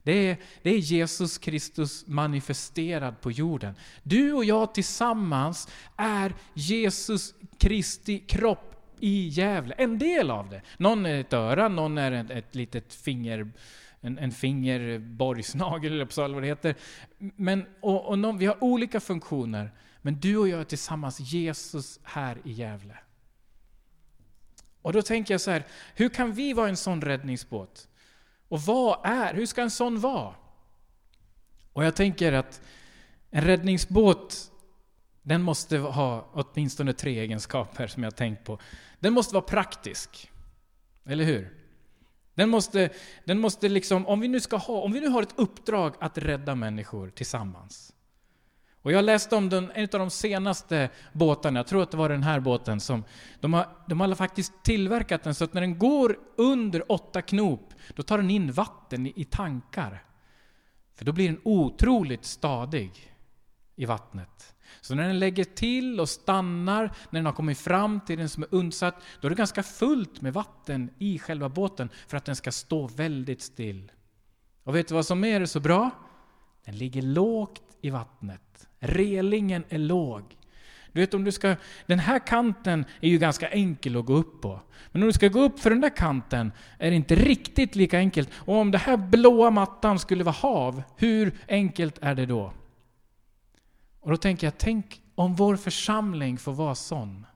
Det 0.03 0.13
är, 0.13 0.37
det 0.63 0.71
är 0.71 0.79
Jesus 0.79 1.39
Kristus 1.39 2.07
manifesterad 2.07 3.21
på 3.21 3.31
jorden. 3.31 3.75
Du 4.03 4.33
och 4.33 4.45
jag 4.45 4.75
tillsammans 4.75 5.69
är 5.97 6.35
Jesus 6.55 7.35
Kristi 7.59 8.19
kropp 8.19 8.74
i 9.01 9.29
Gävle. 9.29 9.75
En 9.79 9.99
del 9.99 10.31
av 10.31 10.51
det. 10.51 10.63
Någon 10.77 11.07
är 11.07 11.21
ett 11.21 11.33
öra, 11.33 11.69
någon 11.69 11.99
är 11.99 12.13
ett, 12.13 12.31
ett 12.31 12.55
litet 12.55 12.95
finger 12.95 13.53
en, 14.05 14.19
en 14.19 14.33
fingerborgsnagel 14.33 15.93
eller 15.93 16.05
på 16.05 16.35
vad 16.35 16.43
det 16.43 16.47
heter. 16.47 16.75
Men, 17.19 17.67
och, 17.81 18.07
och 18.07 18.19
någon, 18.19 18.39
vi 18.39 18.47
har 18.47 18.65
olika 18.65 19.01
funktioner. 19.01 19.71
Men 20.03 20.21
du 20.21 20.37
och 20.37 20.49
jag 20.49 20.61
är 20.61 20.65
tillsammans 20.65 21.21
Jesus 21.21 22.01
här 22.03 22.39
i 22.45 22.53
Gävle. 22.53 22.99
Och 24.83 24.93
då 24.93 25.03
tänker 25.03 25.35
jag 25.35 25.41
så 25.41 25.51
här, 25.51 25.67
hur 25.95 26.09
kan 26.09 26.33
vi 26.33 26.53
vara 26.53 26.69
en 26.69 26.77
sån 26.77 27.03
räddningsbåt? 27.03 27.89
Och 28.49 28.61
vad 28.61 28.99
är, 29.05 29.35
hur 29.35 29.47
ska 29.47 29.63
en 29.63 29.71
sån 29.71 30.01
vara? 30.01 30.35
Och 31.73 31.85
jag 31.85 31.97
tänker 31.97 32.33
att 32.33 32.61
en 33.31 33.45
räddningsbåt 33.45 34.53
den 35.25 35.43
måste 35.43 35.79
ha 35.79 36.31
åtminstone 36.33 36.93
tre 36.93 37.19
egenskaper 37.19 37.87
som 37.87 38.03
jag 38.03 38.11
har 38.11 38.17
tänkt 38.17 38.45
på. 38.45 38.59
Den 39.01 39.13
måste 39.13 39.35
vara 39.35 39.45
praktisk. 39.45 40.31
Eller 41.07 41.25
hur? 41.25 41.55
Den 42.35 42.49
måste, 42.49 42.91
den 43.25 43.39
måste 43.39 43.69
liksom, 43.69 44.07
om 44.07 44.21
vi 44.21 44.29
nu 44.29 44.41
ska 44.41 44.57
ha, 44.57 44.81
om 44.81 44.93
vi 44.93 45.01
nu 45.01 45.09
har 45.09 45.23
ett 45.23 45.35
uppdrag 45.37 45.95
att 46.01 46.19
rädda 46.19 46.55
människor 46.55 47.11
tillsammans. 47.11 47.95
Och 48.83 48.93
jag 48.93 49.05
läste 49.05 49.37
om 49.37 49.49
den, 49.49 49.71
en 49.75 49.83
av 49.83 49.99
de 49.99 50.11
senaste 50.11 50.91
båtarna, 51.13 51.59
jag 51.59 51.67
tror 51.67 51.83
att 51.83 51.91
det 51.91 51.97
var 51.97 52.09
den 52.09 52.23
här 52.23 52.41
båten, 52.41 52.81
som 52.81 53.05
de 53.41 53.53
har, 53.53 53.69
de 53.89 54.01
har 54.01 54.15
faktiskt 54.15 54.53
tillverkat 54.63 55.23
den 55.23 55.35
så 55.35 55.45
att 55.45 55.55
när 55.55 55.61
den 55.61 55.79
går 55.79 56.19
under 56.37 56.93
åtta 56.93 57.23
knop, 57.23 57.75
då 57.95 58.03
tar 58.03 58.19
den 58.19 58.31
in 58.31 58.53
vatten 58.53 59.07
i, 59.07 59.13
i 59.17 59.25
tankar. 59.25 60.05
För 60.95 61.05
då 61.05 61.13
blir 61.13 61.29
den 61.29 61.41
otroligt 61.45 62.25
stadig 62.25 63.15
i 63.77 63.85
vattnet. 63.85 64.54
Så 64.81 64.95
när 64.95 65.07
den 65.07 65.19
lägger 65.19 65.45
till 65.45 66.01
och 66.01 66.09
stannar, 66.09 66.83
när 66.83 67.21
den 67.21 67.27
har 67.27 67.33
kommit 67.33 67.59
fram 67.59 68.01
till 68.01 68.19
den 68.19 68.29
som 68.29 68.43
är 68.43 68.49
undsatt, 68.55 69.03
då 69.21 69.29
är 69.29 69.31
det 69.31 69.37
ganska 69.37 69.63
fullt 69.63 70.21
med 70.21 70.33
vatten 70.33 70.91
i 70.99 71.19
själva 71.19 71.49
båten 71.49 71.89
för 72.09 72.17
att 72.17 72.25
den 72.25 72.37
ska 72.37 72.53
stå 72.53 72.87
väldigt 72.87 73.43
still. 73.43 73.93
Och 74.65 74.75
vet 74.75 74.89
du 74.89 74.95
vad 74.95 75.07
som 75.07 75.25
är 75.25 75.47
så 75.47 75.61
bra? 75.61 75.91
Den 76.65 76.79
ligger 76.79 77.03
lågt 77.03 77.63
i 77.81 77.91
vattnet. 77.91 78.69
Relingen 78.79 79.65
är 79.69 79.79
låg. 79.79 80.37
Du 80.93 81.01
vet 81.01 81.15
om 81.15 81.25
du 81.25 81.33
ska, 81.33 81.57
den 81.87 81.99
här 81.99 82.27
kanten 82.27 82.85
är 83.01 83.09
ju 83.09 83.19
ganska 83.19 83.49
enkel 83.49 83.97
att 83.97 84.07
gå 84.07 84.15
upp 84.15 84.43
på. 84.43 84.61
Men 84.93 85.03
om 85.03 85.07
du 85.07 85.13
ska 85.13 85.29
gå 85.29 85.41
upp 85.41 85.61
för 85.61 85.71
den 85.71 85.81
där 85.81 85.97
kanten 85.97 86.53
är 86.79 86.91
det 86.91 86.97
inte 86.97 87.15
riktigt 87.15 87.77
lika 87.77 87.99
enkelt. 87.99 88.31
Och 88.35 88.55
om 88.55 88.71
den 88.71 88.81
här 88.81 88.97
blåa 88.97 89.51
mattan 89.51 89.99
skulle 89.99 90.25
vara 90.25 90.35
hav, 90.35 90.83
hur 90.97 91.35
enkelt 91.49 91.99
är 92.01 92.15
det 92.15 92.27
då? 92.27 92.53
Och 94.05 94.11
då 94.11 94.17
tänker 94.17 94.47
jag, 94.47 94.59
tänk 94.59 95.03
om 95.15 95.35
vår 95.35 95.57
församling 95.57 96.39
får 96.39 96.53
vara 96.53 96.75
sån. 96.75 97.27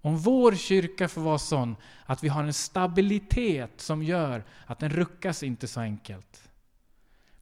Om 0.00 0.18
vår 0.18 0.54
kyrka 0.54 1.08
får 1.08 1.20
vara 1.20 1.38
sån 1.38 1.76
att 2.06 2.24
vi 2.24 2.28
har 2.28 2.44
en 2.44 2.52
stabilitet 2.52 3.70
som 3.76 4.02
gör 4.02 4.44
att 4.66 4.78
den 4.78 4.90
ruckas 4.90 5.42
inte 5.42 5.68
så 5.68 5.80
enkelt. 5.80 6.50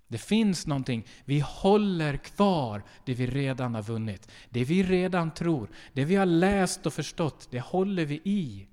Det 0.09 0.19
finns 0.19 0.67
någonting, 0.67 1.07
vi 1.25 1.41
håller 1.41 2.17
kvar 2.17 2.83
det 3.05 3.15
vi 3.15 3.27
redan 3.27 3.75
har 3.75 3.83
vunnit. 3.83 4.29
Det 4.51 4.65
vi 4.65 4.83
redan 4.83 5.31
tror, 5.31 5.69
det 5.93 6.05
vi 6.05 6.17
har 6.17 6.27
läst 6.27 6.87
och 6.87 6.93
förstått, 6.93 7.49
det 7.51 7.61
håller 7.61 8.05
vi 8.05 8.21
i. 8.25 8.67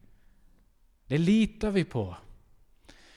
Det 1.08 1.18
litar 1.18 1.72
vi 1.72 1.84
på. 1.84 2.16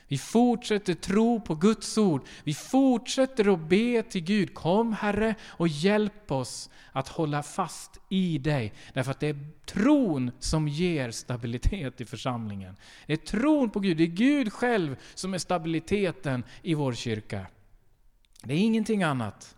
Vi 0.07 0.17
fortsätter 0.17 0.93
tro 0.93 1.41
på 1.41 1.55
Guds 1.55 1.97
ord. 1.97 2.27
Vi 2.43 2.53
fortsätter 2.53 3.53
att 3.53 3.59
be 3.59 4.03
till 4.03 4.23
Gud. 4.23 4.53
Kom 4.53 4.93
Herre 4.93 5.35
och 5.45 5.67
hjälp 5.67 6.31
oss 6.31 6.69
att 6.91 7.07
hålla 7.07 7.43
fast 7.43 7.99
i 8.09 8.37
dig. 8.37 8.73
Därför 8.93 9.11
att 9.11 9.19
det 9.19 9.27
är 9.27 9.47
tron 9.65 10.31
som 10.39 10.67
ger 10.67 11.11
stabilitet 11.11 12.01
i 12.01 12.05
församlingen. 12.05 12.75
Det 13.05 13.13
är 13.13 13.17
tron 13.17 13.69
på 13.69 13.79
Gud. 13.79 13.97
Det 13.97 14.03
är 14.03 14.07
Gud 14.07 14.53
själv 14.53 14.95
som 15.13 15.33
är 15.33 15.37
stabiliteten 15.37 16.43
i 16.61 16.73
vår 16.73 16.93
kyrka. 16.93 17.45
Det 18.43 18.53
är 18.53 18.57
ingenting 18.57 19.03
annat. 19.03 19.55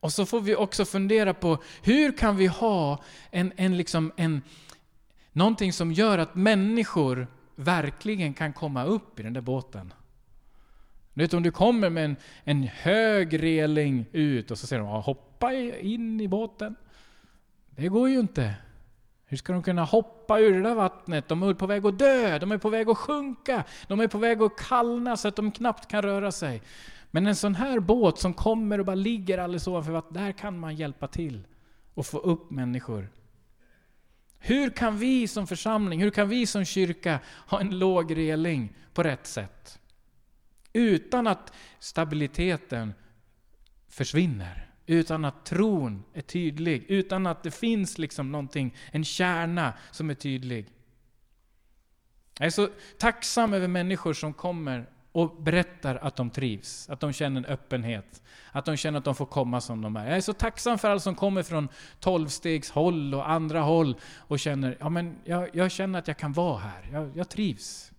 Och 0.00 0.12
så 0.12 0.26
får 0.26 0.40
vi 0.40 0.56
också 0.56 0.84
fundera 0.84 1.34
på 1.34 1.62
hur 1.82 2.16
kan 2.18 2.36
vi 2.36 2.46
ha 2.46 3.02
en, 3.30 3.52
en, 3.56 3.76
liksom 3.76 4.12
en, 4.16 4.42
någonting 5.32 5.72
som 5.72 5.92
gör 5.92 6.18
att 6.18 6.34
människor 6.34 7.26
verkligen 7.56 8.34
kan 8.34 8.52
komma 8.52 8.84
upp 8.84 9.20
i 9.20 9.22
den 9.22 9.32
där 9.32 9.40
båten. 9.40 9.92
Du 11.14 11.22
vet 11.22 11.34
om 11.34 11.42
du 11.42 11.50
kommer 11.50 11.90
med 11.90 12.04
en, 12.04 12.16
en 12.44 12.62
hög 12.62 13.42
reling 13.42 14.06
ut 14.12 14.50
och 14.50 14.58
så 14.58 14.66
säger 14.66 14.82
de 14.82 15.02
hoppa 15.02 15.52
in 15.80 16.20
i 16.20 16.28
båten. 16.28 16.76
Det 17.70 17.88
går 17.88 18.08
ju 18.08 18.20
inte. 18.20 18.54
Hur 19.26 19.36
ska 19.36 19.52
de 19.52 19.62
kunna 19.62 19.84
hoppa 19.84 20.40
ur 20.40 20.54
det 20.54 20.62
där 20.62 20.74
vattnet? 20.74 21.28
De 21.28 21.42
är 21.42 21.54
på 21.54 21.66
väg 21.66 21.86
att 21.86 21.98
dö, 21.98 22.38
de 22.38 22.52
är 22.52 22.58
på 22.58 22.68
väg 22.68 22.88
att 22.88 22.98
sjunka, 22.98 23.64
de 23.88 24.00
är 24.00 24.08
på 24.08 24.18
väg 24.18 24.42
att 24.42 24.56
kallna 24.58 25.16
så 25.16 25.28
att 25.28 25.36
de 25.36 25.50
knappt 25.50 25.88
kan 25.88 26.02
röra 26.02 26.32
sig. 26.32 26.62
Men 27.10 27.26
en 27.26 27.36
sån 27.36 27.54
här 27.54 27.80
båt 27.80 28.18
som 28.18 28.34
kommer 28.34 28.78
och 28.78 28.86
bara 28.86 28.94
ligger 28.94 29.38
alldeles 29.38 29.66
ovanför 29.66 29.92
vattnet, 29.92 30.14
där 30.14 30.32
kan 30.32 30.58
man 30.58 30.76
hjälpa 30.76 31.08
till 31.08 31.46
och 31.94 32.06
få 32.06 32.18
upp 32.18 32.50
människor. 32.50 33.08
Hur 34.46 34.70
kan 34.70 34.98
vi 34.98 35.28
som 35.28 35.46
församling, 35.46 36.00
hur 36.00 36.10
kan 36.10 36.28
vi 36.28 36.46
som 36.46 36.64
kyrka 36.64 37.20
ha 37.46 37.60
en 37.60 37.78
låg 37.78 38.16
reling 38.16 38.76
på 38.94 39.02
rätt 39.02 39.26
sätt? 39.26 39.78
Utan 40.72 41.26
att 41.26 41.52
stabiliteten 41.78 42.94
försvinner. 43.88 44.70
Utan 44.86 45.24
att 45.24 45.46
tron 45.46 46.04
är 46.14 46.22
tydlig. 46.22 46.84
Utan 46.88 47.26
att 47.26 47.42
det 47.42 47.50
finns 47.50 47.98
liksom 47.98 48.32
någonting, 48.32 48.74
en 48.92 49.04
kärna 49.04 49.72
som 49.90 50.10
är 50.10 50.14
tydlig. 50.14 50.66
Jag 52.38 52.46
är 52.46 52.50
så 52.50 52.68
tacksam 52.98 53.54
över 53.54 53.68
människor 53.68 54.12
som 54.12 54.32
kommer 54.32 54.86
och 55.16 55.42
berättar 55.42 55.96
att 55.96 56.16
de 56.16 56.30
trivs, 56.30 56.88
att 56.90 57.00
de 57.00 57.12
känner 57.12 57.40
en 57.40 57.44
öppenhet, 57.44 58.22
att 58.52 58.64
de 58.64 58.76
känner 58.76 58.98
att 58.98 59.04
de 59.04 59.14
får 59.14 59.26
komma 59.26 59.60
som 59.60 59.82
de 59.82 59.96
är. 59.96 60.06
Jag 60.06 60.16
är 60.16 60.20
så 60.20 60.32
tacksam 60.32 60.78
för 60.78 60.90
alla 60.90 61.00
som 61.00 61.14
kommer 61.14 61.42
från 61.42 61.68
tolvstegshåll 62.00 63.14
och 63.14 63.30
andra 63.30 63.60
håll 63.60 63.96
och 64.16 64.38
känner, 64.38 64.76
ja 64.80 64.88
men 64.88 65.16
jag, 65.24 65.48
jag 65.52 65.70
känner 65.70 65.98
att 65.98 66.08
jag 66.08 66.16
kan 66.16 66.32
vara 66.32 66.58
här, 66.58 66.88
jag, 66.92 67.16
jag 67.16 67.28
trivs. 67.28 67.92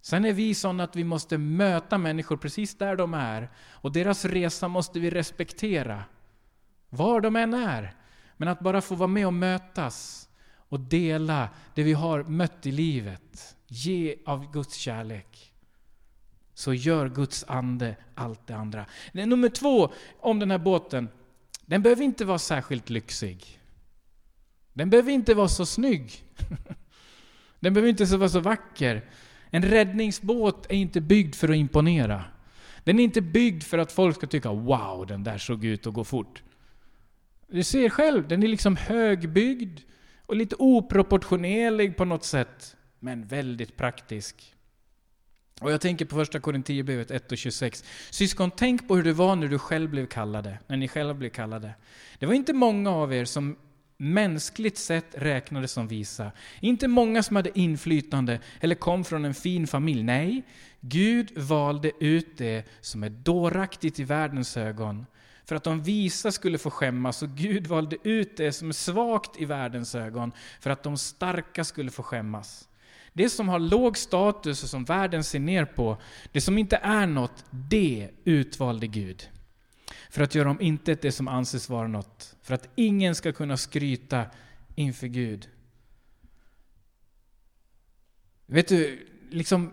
Sen 0.00 0.24
är 0.24 0.32
vi 0.32 0.54
sådana 0.54 0.84
att 0.84 0.96
vi 0.96 1.04
måste 1.04 1.38
möta 1.38 1.98
människor 1.98 2.36
precis 2.36 2.78
där 2.78 2.96
de 2.96 3.14
är. 3.14 3.50
Och 3.70 3.92
deras 3.92 4.24
resa 4.24 4.68
måste 4.68 5.00
vi 5.00 5.10
respektera. 5.10 6.04
Var 6.88 7.20
de 7.20 7.36
än 7.36 7.54
är. 7.54 7.94
Men 8.36 8.48
att 8.48 8.60
bara 8.60 8.80
få 8.80 8.94
vara 8.94 9.06
med 9.06 9.26
och 9.26 9.34
mötas 9.34 10.28
och 10.56 10.80
dela 10.80 11.48
det 11.74 11.82
vi 11.82 11.92
har 11.92 12.22
mött 12.22 12.66
i 12.66 12.72
livet. 12.72 13.56
Ge 13.66 14.16
av 14.26 14.52
Guds 14.52 14.74
kärlek. 14.74 15.53
Så 16.64 16.74
gör 16.74 17.08
Guds 17.08 17.44
ande 17.48 17.96
allt 18.14 18.46
det 18.46 18.56
andra. 18.56 18.86
Nummer 19.12 19.48
två 19.48 19.92
om 20.20 20.38
den 20.38 20.50
här 20.50 20.58
båten. 20.58 21.08
Den 21.66 21.82
behöver 21.82 22.02
inte 22.02 22.24
vara 22.24 22.38
särskilt 22.38 22.90
lyxig. 22.90 23.60
Den 24.72 24.90
behöver 24.90 25.12
inte 25.12 25.34
vara 25.34 25.48
så 25.48 25.66
snygg. 25.66 26.24
Den 27.60 27.74
behöver 27.74 27.88
inte 27.88 28.16
vara 28.16 28.28
så 28.28 28.40
vacker. 28.40 29.04
En 29.50 29.62
räddningsbåt 29.62 30.66
är 30.66 30.76
inte 30.76 31.00
byggd 31.00 31.34
för 31.34 31.48
att 31.48 31.56
imponera. 31.56 32.24
Den 32.84 32.98
är 32.98 33.04
inte 33.04 33.20
byggd 33.20 33.62
för 33.62 33.78
att 33.78 33.92
folk 33.92 34.16
ska 34.16 34.26
tycka 34.26 34.52
”Wow, 34.52 35.06
den 35.06 35.24
där 35.24 35.38
såg 35.38 35.64
ut 35.64 35.86
att 35.86 35.94
gå 35.94 36.04
fort”. 36.04 36.42
Du 37.48 37.62
ser 37.62 37.88
själv, 37.88 38.28
den 38.28 38.42
är 38.42 38.48
liksom 38.48 38.76
högbyggd 38.76 39.80
och 40.26 40.36
lite 40.36 40.56
oproportionerlig 40.58 41.96
på 41.96 42.04
något 42.04 42.24
sätt, 42.24 42.76
men 42.98 43.26
väldigt 43.26 43.76
praktisk. 43.76 44.54
Och 45.64 45.72
jag 45.72 45.80
tänker 45.80 46.04
på 46.04 46.16
första 46.16 46.40
Korinthierbrevet 46.40 47.10
1 47.10 47.32
och 47.32 47.38
26. 47.38 47.84
Syskon, 48.10 48.50
tänk 48.50 48.88
på 48.88 48.96
hur 48.96 49.02
det 49.02 49.12
var 49.12 49.36
när 49.36 49.48
du 49.48 49.58
själv 49.58 49.90
blev 49.90 50.06
kallade, 50.06 50.58
när 50.66 50.76
ni 50.76 50.88
själva 50.88 51.14
blev 51.14 51.30
kallade. 51.30 51.74
Det 52.18 52.26
var 52.26 52.34
inte 52.34 52.52
många 52.52 52.90
av 52.90 53.14
er 53.14 53.24
som 53.24 53.56
mänskligt 53.96 54.78
sett 54.78 55.14
räknades 55.14 55.72
som 55.72 55.88
visa. 55.88 56.32
Inte 56.60 56.88
många 56.88 57.22
som 57.22 57.36
hade 57.36 57.58
inflytande 57.58 58.40
eller 58.60 58.74
kom 58.74 59.04
från 59.04 59.24
en 59.24 59.34
fin 59.34 59.66
familj. 59.66 60.02
Nej, 60.02 60.42
Gud 60.80 61.38
valde 61.38 61.90
ut 62.00 62.38
det 62.38 62.64
som 62.80 63.02
är 63.02 63.10
dåraktigt 63.10 63.98
i 63.98 64.04
världens 64.04 64.56
ögon 64.56 65.06
för 65.44 65.56
att 65.56 65.64
de 65.64 65.82
visa 65.82 66.32
skulle 66.32 66.58
få 66.58 66.70
skämmas 66.70 67.22
och 67.22 67.30
Gud 67.30 67.66
valde 67.66 67.96
ut 68.02 68.36
det 68.36 68.52
som 68.52 68.68
är 68.68 68.72
svagt 68.72 69.40
i 69.40 69.44
världens 69.44 69.94
ögon 69.94 70.32
för 70.60 70.70
att 70.70 70.82
de 70.82 70.98
starka 70.98 71.64
skulle 71.64 71.90
få 71.90 72.02
skämmas. 72.02 72.68
Det 73.16 73.28
som 73.28 73.48
har 73.48 73.58
låg 73.58 73.98
status 73.98 74.62
och 74.62 74.68
som 74.68 74.84
världen 74.84 75.24
ser 75.24 75.38
ner 75.38 75.64
på, 75.64 75.96
det 76.32 76.40
som 76.40 76.58
inte 76.58 76.76
är 76.76 77.06
något, 77.06 77.44
det 77.50 78.10
utvalde 78.24 78.86
Gud 78.86 79.28
för 80.14 80.22
att 80.22 80.34
göra 80.34 80.50
om 80.50 80.60
intet 80.60 81.02
det 81.02 81.12
som 81.12 81.28
anses 81.28 81.68
vara 81.68 81.88
något, 81.88 82.36
för 82.42 82.54
att 82.54 82.68
ingen 82.74 83.14
ska 83.14 83.32
kunna 83.32 83.56
skryta 83.56 84.24
inför 84.74 85.06
Gud. 85.06 85.48
Vet 88.46 88.68
du, 88.68 89.08
liksom 89.30 89.72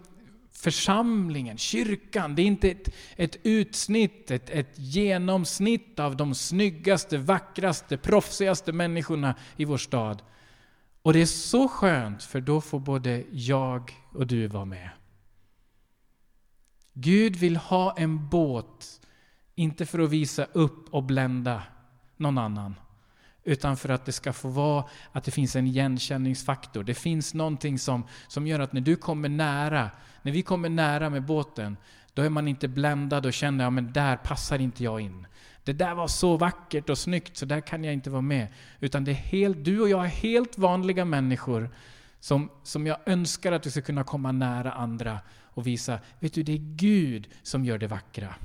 församlingen, 0.52 1.58
kyrkan, 1.58 2.36
det 2.36 2.42
är 2.42 2.46
inte 2.46 2.72
ett, 2.72 2.90
ett 3.16 3.38
utsnitt, 3.44 4.32
ett, 4.32 4.50
ett 4.50 4.74
genomsnitt 4.76 6.00
av 6.00 6.18
de 6.18 6.36
snyggaste, 6.36 7.18
vackraste, 7.18 7.98
proffsigaste 7.98 8.72
människorna 8.72 9.36
i 9.58 9.66
vår 9.66 9.78
stad. 9.78 10.22
Och 11.02 11.14
det 11.14 11.22
är 11.22 11.26
så 11.26 11.68
skönt, 11.68 12.24
för 12.24 12.42
då 12.42 12.62
får 12.62 12.80
både 12.80 13.24
jag 13.32 13.92
och 14.12 14.28
du 14.28 14.48
vara 14.48 14.66
med. 14.66 14.90
Gud 16.94 17.36
vill 17.36 17.56
ha 17.56 17.98
en 17.98 18.30
båt 18.30 19.02
inte 19.56 19.86
för 19.86 20.00
att 20.00 20.10
visa 20.10 20.46
upp 20.46 20.94
och 20.94 21.04
blända 21.04 21.64
någon 22.18 22.38
annan. 22.38 22.76
Utan 23.44 23.78
för 23.78 23.90
att 23.90 24.06
det 24.06 24.12
ska 24.12 24.34
få 24.34 24.50
vara 24.50 24.86
att 25.12 25.24
det 25.24 25.32
finns 25.32 25.56
en 25.56 25.68
igenkänningsfaktor. 25.68 26.84
Det 26.84 26.94
finns 26.94 27.34
någonting 27.34 27.80
som, 27.80 28.04
som 28.28 28.48
gör 28.48 28.60
att 28.60 28.74
när 28.74 28.82
du 28.82 28.96
kommer 28.96 29.30
nära, 29.30 29.90
när 30.22 30.32
vi 30.32 30.42
kommer 30.42 30.70
nära 30.70 31.10
med 31.10 31.26
båten, 31.26 31.78
då 32.14 32.22
är 32.22 32.30
man 32.30 32.48
inte 32.48 32.68
bländad 32.68 33.26
och 33.26 33.34
känner 33.34 33.68
att 33.68 33.74
ja, 33.74 33.82
där 33.82 34.16
passar 34.16 34.60
inte 34.60 34.84
jag 34.84 35.02
in. 35.02 35.28
Det 35.64 35.74
där 35.74 35.96
var 35.96 36.08
så 36.08 36.38
vackert 36.38 36.90
och 36.90 36.98
snyggt 36.98 37.38
så 37.38 37.46
där 37.46 37.62
kan 37.62 37.84
jag 37.84 37.94
inte 37.94 38.10
vara 38.10 38.22
med. 38.22 38.48
Utan 38.80 39.04
det 39.04 39.12
är 39.12 39.16
helt, 39.16 39.66
du 39.66 39.82
och 39.82 39.90
jag 39.90 40.06
är 40.06 40.10
helt 40.10 40.58
vanliga 40.58 41.06
människor 41.06 41.70
som, 42.20 42.50
som 42.64 42.88
jag 42.88 42.98
önskar 43.06 43.52
att 43.52 43.64
du 43.64 43.72
ska 43.72 43.82
kunna 43.82 44.04
komma 44.04 44.32
nära 44.32 44.72
andra 44.72 45.20
och 45.54 45.68
visa, 45.68 46.00
vet 46.20 46.34
du, 46.34 46.44
det 46.44 46.54
är 46.54 46.76
Gud 46.76 47.28
som 47.44 47.66
gör 47.66 47.78
det 47.78 47.88
vackra. 47.88 48.36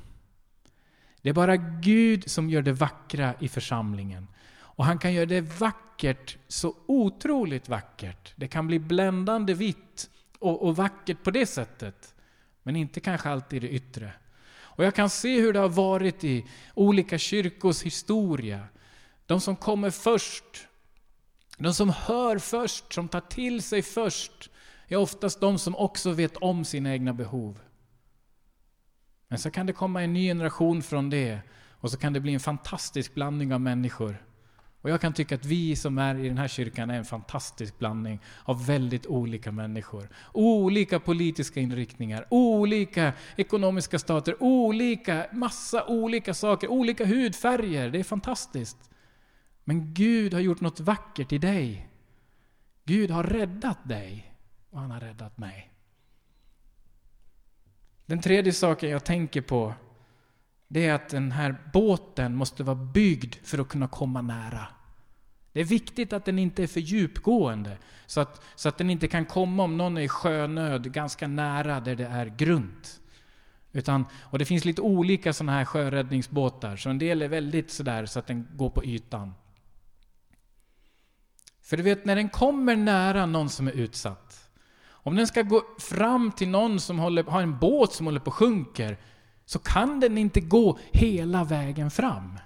Det 1.21 1.29
är 1.29 1.33
bara 1.33 1.55
Gud 1.57 2.29
som 2.29 2.49
gör 2.49 2.61
det 2.61 2.73
vackra 2.73 3.33
i 3.39 3.47
församlingen. 3.47 4.27
Och 4.59 4.85
han 4.85 4.97
kan 4.97 5.13
göra 5.13 5.25
det 5.25 5.41
vackert, 5.41 6.37
så 6.47 6.75
otroligt 6.85 7.69
vackert. 7.69 8.33
Det 8.35 8.47
kan 8.47 8.67
bli 8.67 8.79
bländande 8.79 9.53
vitt 9.53 10.09
och, 10.39 10.63
och 10.63 10.75
vackert 10.75 11.23
på 11.23 11.31
det 11.31 11.45
sättet. 11.45 12.15
Men 12.67 12.75
inte 12.75 12.99
kanske 12.99 13.29
alltid 13.29 13.61
det 13.61 13.69
yttre. 13.69 14.13
Och 14.59 14.85
jag 14.85 14.95
kan 14.95 15.09
se 15.09 15.41
hur 15.41 15.53
det 15.53 15.59
har 15.59 15.69
varit 15.69 16.23
i 16.23 16.45
olika 16.73 17.17
kyrkors 17.17 17.83
historia. 17.83 18.67
De 19.25 19.41
som 19.41 19.55
kommer 19.55 19.89
först, 19.89 20.67
de 21.57 21.73
som 21.73 21.89
hör 21.89 22.37
först, 22.37 22.93
som 22.93 23.07
tar 23.07 23.21
till 23.21 23.61
sig 23.61 23.81
först, 23.81 24.49
är 24.87 24.97
oftast 24.97 25.39
de 25.39 25.59
som 25.59 25.75
också 25.75 26.11
vet 26.11 26.37
om 26.37 26.65
sina 26.65 26.91
egna 26.91 27.13
behov. 27.13 27.59
Men 29.27 29.39
så 29.39 29.51
kan 29.51 29.65
det 29.65 29.73
komma 29.73 30.03
en 30.03 30.13
ny 30.13 30.27
generation 30.27 30.83
från 30.83 31.09
det 31.09 31.39
och 31.71 31.91
så 31.91 31.97
kan 31.97 32.13
det 32.13 32.19
bli 32.19 32.33
en 32.33 32.39
fantastisk 32.39 33.13
blandning 33.13 33.53
av 33.53 33.61
människor. 33.61 34.23
Och 34.81 34.89
jag 34.89 35.01
kan 35.01 35.13
tycka 35.13 35.35
att 35.35 35.45
vi 35.45 35.75
som 35.75 35.97
är 35.97 36.15
i 36.15 36.27
den 36.27 36.37
här 36.37 36.47
kyrkan 36.47 36.89
är 36.89 36.97
en 36.97 37.05
fantastisk 37.05 37.79
blandning 37.79 38.19
av 38.43 38.65
väldigt 38.65 39.05
olika 39.05 39.51
människor. 39.51 40.09
Olika 40.33 40.99
politiska 40.99 41.59
inriktningar, 41.59 42.25
olika 42.29 43.13
ekonomiska 43.35 43.99
stater, 43.99 44.43
olika, 44.43 45.25
massa 45.31 45.85
olika 45.85 46.33
saker, 46.33 46.67
olika 46.67 47.05
hudfärger. 47.05 47.89
Det 47.89 47.99
är 47.99 48.03
fantastiskt. 48.03 48.77
Men 49.63 49.93
Gud 49.93 50.33
har 50.33 50.41
gjort 50.41 50.61
något 50.61 50.79
vackert 50.79 51.31
i 51.31 51.37
dig. 51.37 51.89
Gud 52.83 53.11
har 53.11 53.23
räddat 53.23 53.89
dig 53.89 54.33
och 54.69 54.79
han 54.79 54.91
har 54.91 54.99
räddat 54.99 55.37
mig. 55.37 55.73
Den 58.05 58.21
tredje 58.21 58.53
saken 58.53 58.89
jag 58.89 59.03
tänker 59.03 59.41
på 59.41 59.73
det 60.67 60.85
är 60.85 60.93
att 60.93 61.09
den 61.09 61.31
här 61.31 61.55
båten 61.73 62.35
måste 62.35 62.63
vara 62.63 62.75
byggd 62.75 63.35
för 63.43 63.59
att 63.59 63.67
kunna 63.67 63.87
komma 63.87 64.21
nära. 64.21 64.67
Det 65.51 65.59
är 65.59 65.65
viktigt 65.65 66.13
att 66.13 66.25
den 66.25 66.39
inte 66.39 66.63
är 66.63 66.67
för 66.67 66.79
djupgående, 66.79 67.77
så 68.05 68.21
att, 68.21 68.41
så 68.55 68.69
att 68.69 68.77
den 68.77 68.89
inte 68.89 69.07
kan 69.07 69.25
komma 69.25 69.63
om 69.63 69.77
någon 69.77 69.97
är 69.97 70.01
i 70.01 70.07
sjönöd 70.07 70.93
ganska 70.93 71.27
nära 71.27 71.79
där 71.79 71.95
det 71.95 72.05
är 72.05 72.25
grunt. 72.25 73.01
Utan, 73.71 74.05
och 74.21 74.39
det 74.39 74.45
finns 74.45 74.65
lite 74.65 74.81
olika 74.81 75.33
sådana 75.33 75.51
här 75.51 75.65
sjöräddningsbåtar, 75.65 76.75
så 76.75 76.89
en 76.89 76.99
del 76.99 77.21
är 77.21 77.27
väldigt 77.27 77.71
sådär 77.71 78.05
så 78.05 78.19
att 78.19 78.27
den 78.27 78.47
går 78.53 78.69
på 78.69 78.85
ytan. 78.85 79.33
För 81.61 81.77
du 81.77 81.83
vet, 81.83 82.05
när 82.05 82.15
den 82.15 82.29
kommer 82.29 82.75
nära 82.75 83.25
någon 83.25 83.49
som 83.49 83.67
är 83.67 83.71
utsatt, 83.71 84.49
om 84.89 85.15
den 85.15 85.27
ska 85.27 85.41
gå 85.41 85.63
fram 85.79 86.31
till 86.31 86.49
någon 86.49 86.79
som 86.79 86.99
håller, 86.99 87.23
har 87.23 87.41
en 87.41 87.59
båt 87.59 87.93
som 87.93 88.05
håller 88.05 88.19
på 88.19 88.29
att 88.29 88.35
sjunker, 88.35 88.97
så 89.47 89.59
kan 89.59 89.99
den 89.99 90.17
inte 90.17 90.41
gå 90.41 90.77
hela 90.91 91.43
vägen 91.43 91.91
fram. 91.91 92.39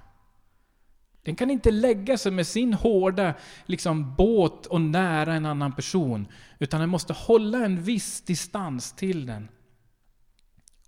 Den 1.23 1.35
kan 1.35 1.51
inte 1.51 1.71
lägga 1.71 2.17
sig 2.17 2.31
med 2.31 2.47
sin 2.47 2.73
hårda 2.73 3.33
liksom, 3.65 4.15
båt 4.15 4.65
och 4.65 4.81
nära 4.81 5.33
en 5.33 5.45
annan 5.45 5.75
person, 5.75 6.27
utan 6.59 6.79
den 6.79 6.89
måste 6.89 7.13
hålla 7.13 7.65
en 7.65 7.83
viss 7.83 8.21
distans 8.21 8.93
till 8.93 9.25
den. 9.25 9.47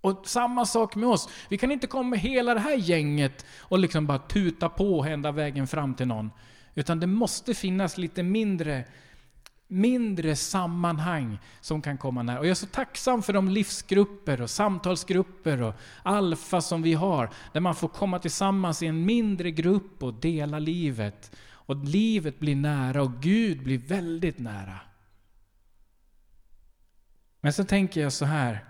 Och 0.00 0.22
samma 0.26 0.66
sak 0.66 0.96
med 0.96 1.08
oss. 1.08 1.28
Vi 1.48 1.58
kan 1.58 1.70
inte 1.70 1.86
komma 1.86 2.10
med 2.10 2.18
hela 2.18 2.54
det 2.54 2.60
här 2.60 2.76
gänget 2.76 3.46
och 3.58 3.78
liksom 3.78 4.06
bara 4.06 4.18
tuta 4.18 4.68
på 4.68 5.02
hända 5.02 5.32
vägen 5.32 5.66
fram 5.66 5.94
till 5.94 6.06
någon. 6.06 6.30
Utan 6.74 7.00
det 7.00 7.06
måste 7.06 7.54
finnas 7.54 7.98
lite 7.98 8.22
mindre, 8.22 8.84
mindre 9.74 10.36
sammanhang 10.36 11.38
som 11.60 11.82
kan 11.82 11.98
komma 11.98 12.22
nära. 12.22 12.38
Och 12.38 12.46
jag 12.46 12.50
är 12.50 12.54
så 12.54 12.66
tacksam 12.66 13.22
för 13.22 13.32
de 13.32 13.48
livsgrupper 13.48 14.40
och 14.40 14.50
samtalsgrupper 14.50 15.62
och 15.62 15.74
alfa 16.02 16.60
som 16.60 16.82
vi 16.82 16.94
har. 16.94 17.30
Där 17.52 17.60
man 17.60 17.74
får 17.74 17.88
komma 17.88 18.18
tillsammans 18.18 18.82
i 18.82 18.86
en 18.86 19.06
mindre 19.06 19.50
grupp 19.50 20.02
och 20.02 20.14
dela 20.14 20.58
livet. 20.58 21.36
Och 21.46 21.76
livet 21.76 22.40
blir 22.40 22.56
nära 22.56 23.02
och 23.02 23.12
Gud 23.22 23.62
blir 23.62 23.78
väldigt 23.78 24.38
nära. 24.38 24.80
Men 27.40 27.52
så 27.52 27.64
tänker 27.64 28.00
jag 28.00 28.12
så 28.12 28.24
här. 28.24 28.64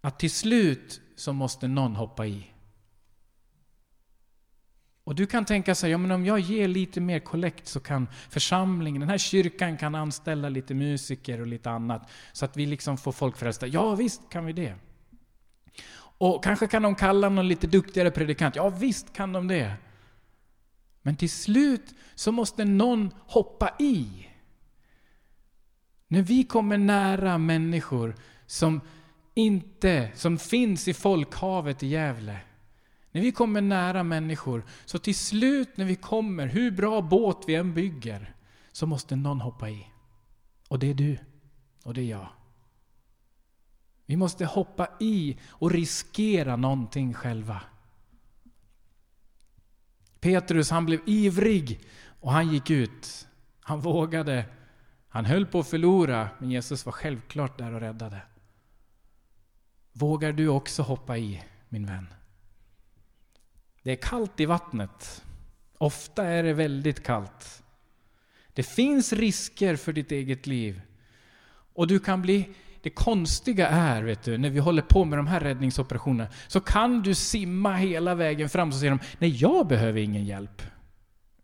Att 0.00 0.18
till 0.18 0.30
slut 0.30 1.00
så 1.16 1.32
måste 1.32 1.68
någon 1.68 1.96
hoppa 1.96 2.26
i. 2.26 2.46
Och 5.08 5.14
du 5.14 5.26
kan 5.26 5.44
tänka 5.44 5.74
sig, 5.74 5.90
ja 5.90 5.98
men 5.98 6.10
om 6.10 6.26
jag 6.26 6.38
ger 6.38 6.68
lite 6.68 7.00
mer 7.00 7.18
kollekt 7.18 7.66
så 7.66 7.80
kan 7.80 8.08
församlingen, 8.30 9.00
den 9.00 9.10
här 9.10 9.18
kyrkan 9.18 9.76
kan 9.76 9.94
anställa 9.94 10.48
lite 10.48 10.74
musiker 10.74 11.40
och 11.40 11.46
lite 11.46 11.70
annat. 11.70 12.10
Så 12.32 12.44
att 12.44 12.56
vi 12.56 12.66
liksom 12.66 12.98
får 12.98 13.12
folk 13.12 13.36
frälsta. 13.36 13.66
Ja 13.66 13.94
visst 13.94 14.20
kan 14.30 14.46
vi 14.46 14.52
det. 14.52 14.74
Och 16.18 16.44
kanske 16.44 16.66
kan 16.66 16.82
de 16.82 16.94
kalla 16.94 17.28
någon 17.28 17.48
lite 17.48 17.66
duktigare 17.66 18.10
predikant. 18.10 18.56
Ja 18.56 18.68
visst 18.68 19.12
kan 19.12 19.32
de 19.32 19.48
det. 19.48 19.72
Men 21.02 21.16
till 21.16 21.30
slut 21.30 21.94
så 22.14 22.32
måste 22.32 22.64
någon 22.64 23.10
hoppa 23.18 23.74
i. 23.78 24.28
När 26.08 26.22
vi 26.22 26.44
kommer 26.44 26.78
nära 26.78 27.38
människor 27.38 28.14
som 28.46 28.80
inte, 29.34 30.10
som 30.14 30.38
finns 30.38 30.88
i 30.88 30.94
folkhavet 30.94 31.82
i 31.82 31.86
Gävle. 31.86 32.38
När 33.12 33.20
vi 33.20 33.32
kommer 33.32 33.60
nära 33.60 34.02
människor, 34.02 34.64
så 34.84 34.98
till 34.98 35.14
slut 35.14 35.76
när 35.76 35.84
vi 35.84 35.96
kommer, 35.96 36.46
hur 36.46 36.70
bra 36.70 37.00
båt 37.00 37.44
vi 37.46 37.54
än 37.54 37.74
bygger, 37.74 38.34
så 38.72 38.86
måste 38.86 39.16
någon 39.16 39.40
hoppa 39.40 39.70
i. 39.70 39.86
Och 40.68 40.78
det 40.78 40.90
är 40.90 40.94
du. 40.94 41.18
Och 41.84 41.94
det 41.94 42.00
är 42.00 42.10
jag. 42.10 42.28
Vi 44.06 44.16
måste 44.16 44.44
hoppa 44.44 44.88
i 45.00 45.38
och 45.48 45.70
riskera 45.70 46.56
någonting 46.56 47.14
själva. 47.14 47.62
Petrus 50.20 50.70
han 50.70 50.86
blev 50.86 51.00
ivrig 51.06 51.80
och 52.20 52.32
han 52.32 52.52
gick 52.52 52.70
ut. 52.70 53.28
Han 53.60 53.80
vågade. 53.80 54.44
Han 55.08 55.24
höll 55.24 55.46
på 55.46 55.60
att 55.60 55.68
förlora, 55.68 56.28
men 56.38 56.50
Jesus 56.50 56.86
var 56.86 56.92
självklart 56.92 57.58
där 57.58 57.72
och 57.72 57.80
räddade. 57.80 58.22
Vågar 59.92 60.32
du 60.32 60.48
också 60.48 60.82
hoppa 60.82 61.18
i, 61.18 61.42
min 61.68 61.86
vän? 61.86 62.06
Det 63.88 63.92
är 63.92 63.96
kallt 63.96 64.40
i 64.40 64.46
vattnet. 64.46 65.24
Ofta 65.78 66.24
är 66.24 66.42
det 66.42 66.52
väldigt 66.52 67.02
kallt. 67.02 67.62
Det 68.52 68.62
finns 68.62 69.12
risker 69.12 69.76
för 69.76 69.92
ditt 69.92 70.12
eget 70.12 70.46
liv. 70.46 70.80
Och 71.74 71.86
du 71.86 71.98
kan 71.98 72.22
bli... 72.22 72.48
Det 72.82 72.90
konstiga 72.90 73.68
är, 73.68 74.02
vet 74.02 74.22
du, 74.22 74.38
när 74.38 74.50
vi 74.50 74.58
håller 74.58 74.82
på 74.82 75.04
med 75.04 75.18
de 75.18 75.26
här 75.26 75.40
räddningsoperationerna, 75.40 76.30
så 76.48 76.60
kan 76.60 77.02
du 77.02 77.14
simma 77.14 77.74
hela 77.74 78.14
vägen 78.14 78.48
fram 78.48 78.68
och 78.68 78.74
säger 78.74 78.90
de, 78.90 79.00
nej 79.18 79.30
jag 79.30 79.66
behöver 79.66 80.00
ingen 80.00 80.24
hjälp. 80.24 80.62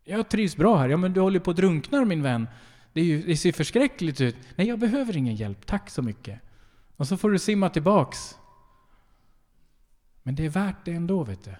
Jag 0.03 0.29
trivs 0.29 0.57
bra 0.57 0.77
här. 0.77 0.89
Ja 0.89 0.97
men 0.97 1.13
du 1.13 1.21
håller 1.21 1.39
på 1.39 1.51
att 1.51 1.57
drunkna 1.57 2.05
min 2.05 2.23
vän. 2.23 2.47
Det, 2.93 3.01
ju, 3.01 3.21
det 3.21 3.37
ser 3.37 3.51
förskräckligt 3.51 4.21
ut. 4.21 4.35
Nej 4.55 4.67
jag 4.67 4.79
behöver 4.79 5.17
ingen 5.17 5.35
hjälp, 5.35 5.65
tack 5.65 5.89
så 5.89 6.01
mycket. 6.01 6.39
Och 6.95 7.07
så 7.07 7.17
får 7.17 7.29
du 7.29 7.39
simma 7.39 7.69
tillbaks. 7.69 8.35
Men 10.23 10.35
det 10.35 10.45
är 10.45 10.49
värt 10.49 10.85
det 10.85 10.91
ändå, 10.91 11.23
vet 11.23 11.43
du. 11.43 11.51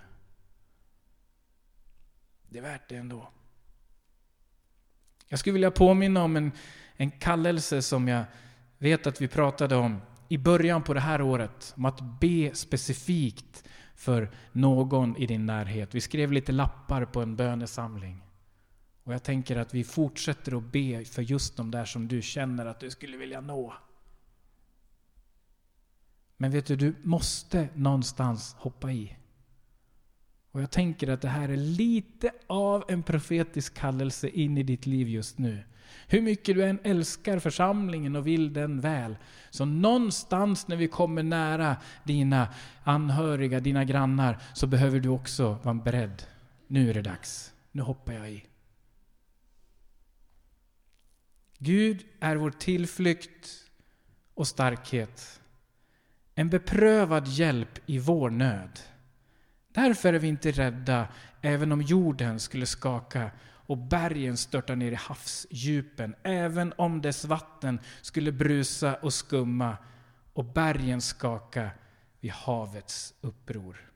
Det 2.55 2.59
är 2.59 2.63
värt 2.63 2.89
det 2.89 2.95
ändå. 2.95 3.29
Jag 5.27 5.39
skulle 5.39 5.53
vilja 5.53 5.71
påminna 5.71 6.23
om 6.23 6.35
en, 6.35 6.51
en 6.95 7.11
kallelse 7.11 7.81
som 7.81 8.07
jag 8.07 8.23
vet 8.77 9.07
att 9.07 9.21
vi 9.21 9.27
pratade 9.27 9.75
om 9.75 10.01
i 10.29 10.37
början 10.37 10.83
på 10.83 10.93
det 10.93 10.99
här 10.99 11.21
året. 11.21 11.73
Om 11.77 11.85
att 11.85 12.19
be 12.19 12.51
specifikt 12.53 13.63
för 13.95 14.31
någon 14.51 15.17
i 15.17 15.25
din 15.25 15.45
närhet. 15.45 15.95
Vi 15.95 16.01
skrev 16.01 16.31
lite 16.31 16.51
lappar 16.51 17.05
på 17.05 17.21
en 17.21 17.35
bönesamling. 17.35 18.23
Och 19.03 19.13
jag 19.13 19.23
tänker 19.23 19.55
att 19.55 19.73
vi 19.73 19.83
fortsätter 19.83 20.57
att 20.57 20.71
be 20.71 21.05
för 21.05 21.21
just 21.21 21.57
de 21.57 21.71
där 21.71 21.85
som 21.85 22.07
du 22.07 22.21
känner 22.21 22.65
att 22.65 22.79
du 22.79 22.89
skulle 22.89 23.17
vilja 23.17 23.41
nå. 23.41 23.73
Men 26.37 26.51
vet 26.51 26.65
du, 26.65 26.75
du 26.75 26.95
måste 27.03 27.69
någonstans 27.73 28.55
hoppa 28.59 28.91
i. 28.91 29.17
Och 30.55 30.61
jag 30.61 30.71
tänker 30.71 31.07
att 31.07 31.21
det 31.21 31.27
här 31.27 31.49
är 31.49 31.57
lite 31.57 32.31
av 32.47 32.83
en 32.87 33.03
profetisk 33.03 33.73
kallelse 33.73 34.29
in 34.29 34.57
i 34.57 34.63
ditt 34.63 34.85
liv 34.85 35.07
just 35.09 35.37
nu. 35.37 35.63
Hur 36.07 36.21
mycket 36.21 36.55
du 36.55 36.63
än 36.63 36.79
älskar 36.83 37.39
församlingen 37.39 38.15
och 38.15 38.27
vill 38.27 38.53
den 38.53 38.81
väl, 38.81 39.17
så 39.49 39.65
någonstans 39.65 40.67
när 40.67 40.75
vi 40.75 40.87
kommer 40.87 41.23
nära 41.23 41.77
dina 42.03 42.47
anhöriga, 42.83 43.59
dina 43.59 43.83
grannar, 43.83 44.41
så 44.53 44.67
behöver 44.67 44.99
du 44.99 45.09
också 45.09 45.57
vara 45.63 45.75
beredd. 45.75 46.23
Nu 46.67 46.89
är 46.89 46.93
det 46.93 47.01
dags. 47.01 47.53
Nu 47.71 47.81
hoppar 47.81 48.13
jag 48.13 48.31
i. 48.31 48.43
Gud 51.57 52.05
är 52.19 52.35
vår 52.35 52.51
tillflykt 52.51 53.49
och 54.33 54.47
starkhet. 54.47 55.41
En 56.35 56.49
beprövad 56.49 57.27
hjälp 57.27 57.79
i 57.85 57.99
vår 57.99 58.29
nöd. 58.29 58.79
Därför 59.75 60.13
är 60.13 60.19
vi 60.19 60.27
inte 60.27 60.51
rädda, 60.51 61.07
även 61.41 61.71
om 61.71 61.81
jorden 61.81 62.39
skulle 62.39 62.65
skaka 62.65 63.31
och 63.67 63.77
bergen 63.77 64.37
störta 64.37 64.75
ner 64.75 64.91
i 64.91 64.95
havsdjupen, 64.95 66.15
även 66.23 66.73
om 66.77 67.01
dess 67.01 67.25
vatten 67.25 67.79
skulle 68.01 68.31
brusa 68.31 68.95
och 68.95 69.13
skumma 69.13 69.77
och 70.33 70.45
bergen 70.45 71.01
skaka 71.01 71.69
vid 72.19 72.31
havets 72.31 73.13
uppror. 73.21 73.91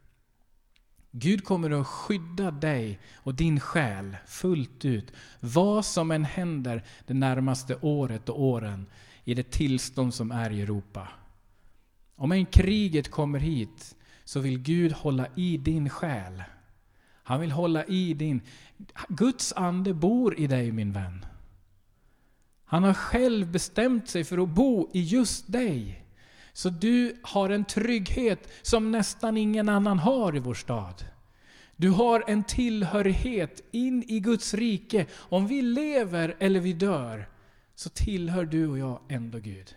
Gud 1.11 1.43
kommer 1.43 1.81
att 1.81 1.87
skydda 1.87 2.51
dig 2.51 2.99
och 3.15 3.35
din 3.35 3.59
själ 3.59 4.17
fullt 4.27 4.85
ut, 4.85 5.13
vad 5.39 5.85
som 5.85 6.11
än 6.11 6.25
händer 6.25 6.83
det 7.07 7.13
närmaste 7.13 7.77
året 7.81 8.29
och 8.29 8.43
åren 8.43 8.85
i 9.23 9.33
det 9.33 9.51
tillstånd 9.51 10.13
som 10.13 10.31
är 10.31 10.49
i 10.49 10.61
Europa. 10.61 11.07
Om 12.15 12.31
en 12.31 12.45
kriget 12.45 13.11
kommer 13.11 13.39
hit 13.39 13.95
så 14.29 14.39
vill 14.39 14.59
Gud 14.59 14.91
hålla 14.91 15.27
i 15.35 15.57
din 15.57 15.89
själ. 15.89 16.43
Han 17.23 17.41
vill 17.41 17.51
hålla 17.51 17.85
i 17.85 18.13
din... 18.13 18.41
Guds 19.07 19.53
ande 19.53 19.93
bor 19.93 20.39
i 20.39 20.47
dig 20.47 20.71
min 20.71 20.91
vän. 20.91 21.25
Han 22.65 22.83
har 22.83 22.93
själv 22.93 23.51
bestämt 23.51 24.09
sig 24.09 24.23
för 24.23 24.37
att 24.43 24.49
bo 24.49 24.89
i 24.93 25.01
just 25.01 25.51
dig. 25.51 26.05
Så 26.53 26.69
du 26.69 27.15
har 27.21 27.49
en 27.49 27.65
trygghet 27.65 28.51
som 28.61 28.91
nästan 28.91 29.37
ingen 29.37 29.69
annan 29.69 29.99
har 29.99 30.35
i 30.35 30.39
vår 30.39 30.53
stad. 30.53 31.05
Du 31.75 31.89
har 31.89 32.23
en 32.27 32.43
tillhörighet 32.43 33.63
in 33.71 34.03
i 34.07 34.19
Guds 34.19 34.53
rike. 34.53 35.05
Om 35.15 35.47
vi 35.47 35.61
lever 35.61 36.35
eller 36.39 36.59
vi 36.59 36.73
dör, 36.73 37.29
så 37.75 37.89
tillhör 37.89 38.45
du 38.45 38.67
och 38.67 38.79
jag 38.79 38.99
ändå 39.09 39.39
Gud. 39.39 39.75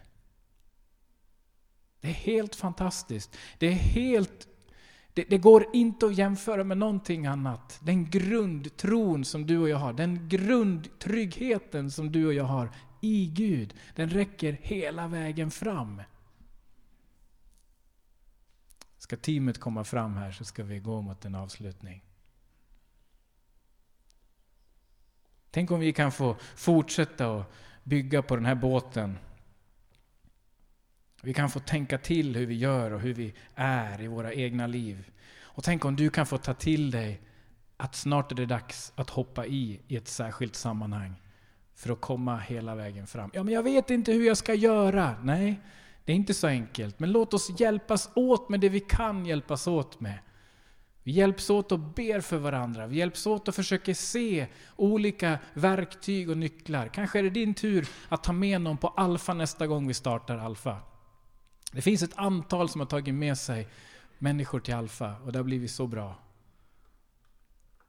Det 2.03 2.09
är 2.09 2.13
helt 2.13 2.55
fantastiskt. 2.55 3.37
Det 3.59 3.67
är 3.67 3.73
helt... 3.73 4.49
Det, 5.15 5.25
det, 5.25 5.39
går 5.39 5.67
inte 5.73 6.07
att 6.07 6.15
jämföra 6.15 6.65
med 6.65 6.79
någonting 6.79 7.27
annat. 7.27 7.81
Den 7.83 8.11
grundtron 8.11 9.25
som 9.25 9.47
du 9.47 9.59
och 9.59 9.69
jag 9.69 9.77
har, 9.77 9.93
den 9.93 10.29
grundtryggheten 10.29 11.91
som 11.91 12.13
du 12.13 12.27
och 12.27 12.35
jag 12.35 12.45
har 12.45 12.71
i 13.01 13.27
Gud, 13.27 13.75
den 13.95 14.11
räcker 14.11 14.59
hela 14.63 15.09
vägen 15.09 15.51
fram. 15.51 16.03
Ska 18.99 19.17
teamet 19.17 19.59
komma 19.59 19.85
fram 19.85 20.17
här 20.17 20.33
så 20.33 20.45
ska 20.45 20.63
vi 20.65 20.79
gå 20.79 21.01
mot 21.01 21.25
en 21.25 21.35
avslutning. 21.35 22.05
Tänk 25.51 25.71
om 25.71 25.81
vi 25.81 25.93
kan 25.93 26.13
få 26.13 26.37
fortsätta 26.57 27.37
att 27.37 27.53
bygga 27.83 28.23
på 28.23 28.37
den 28.37 28.47
här 28.47 28.55
båten 28.55 29.19
vi 31.25 31.35
kan 31.35 31.51
få 31.51 31.61
tänka 31.61 31.99
till 31.99 32.37
hur 32.37 32.47
vi 32.47 32.55
gör 32.55 32.91
och 32.91 33.01
hur 33.01 33.15
vi 33.15 33.35
är 33.55 34.01
i 34.01 34.07
våra 34.07 34.33
egna 34.33 34.67
liv. 34.67 35.11
Och 35.41 35.65
tänk 35.65 35.85
om 35.85 35.97
du 35.97 36.11
kan 36.11 36.27
få 36.27 36.39
ta 36.39 36.55
till 36.55 36.91
dig 36.91 37.21
att 37.77 37.95
snart 37.95 38.33
är 38.33 38.37
det 38.37 38.47
dags 38.47 38.93
att 38.97 39.11
hoppa 39.11 39.47
i 39.47 39.81
i 39.89 39.97
ett 39.97 40.09
särskilt 40.09 40.57
sammanhang 40.57 41.15
för 41.75 41.93
att 41.93 42.01
komma 42.01 42.39
hela 42.39 42.75
vägen 42.75 43.07
fram. 43.07 43.31
Ja, 43.35 43.43
men 43.43 43.55
jag 43.55 43.63
vet 43.63 43.91
inte 43.91 44.13
hur 44.13 44.27
jag 44.27 44.37
ska 44.37 44.55
göra. 44.55 45.17
Nej, 45.23 45.61
det 46.05 46.13
är 46.13 46.17
inte 46.17 46.35
så 46.35 46.47
enkelt. 46.47 46.99
Men 47.01 47.13
låt 47.13 47.35
oss 47.35 47.61
hjälpas 47.61 48.11
åt 48.15 48.49
med 48.49 48.61
det 48.61 48.69
vi 48.69 48.81
kan 48.81 49.27
hjälpas 49.27 49.67
åt 49.67 50.01
med. 50.01 50.19
Vi 51.03 51.13
hjälps 51.13 51.51
åt 51.51 51.73
och 51.73 51.79
ber 51.79 52.21
för 52.21 52.39
varandra. 52.39 52.87
Vi 52.87 52.97
hjälps 52.97 53.27
åt 53.27 53.49
och 53.49 53.55
försöker 53.55 53.95
se 53.95 54.47
olika 54.77 55.39
verktyg 55.55 56.31
och 56.31 56.37
nycklar. 56.37 56.89
Kanske 56.89 57.19
är 57.19 57.23
det 57.23 57.31
din 57.31 57.55
tur 57.55 57.89
att 58.09 58.25
ta 58.25 58.33
med 58.33 58.61
någon 58.61 58.77
på 58.77 58.89
Alfa 58.89 59.35
nästa 59.35 59.67
gång 59.67 59.89
vi 59.89 59.95
startar 59.95 60.39
Alfa. 60.39 60.77
Det 61.73 61.83
finns 61.83 62.03
ett 62.03 62.19
antal 62.19 62.69
som 62.69 62.81
har 62.81 62.87
tagit 62.87 63.15
med 63.15 63.39
sig 63.39 63.69
människor 64.19 64.61
till 64.61 64.75
Alfa 64.75 65.17
och 65.19 65.33
det 65.33 65.39
har 65.39 65.45
blivit 65.45 65.71
så 65.71 65.87
bra. 65.87 66.19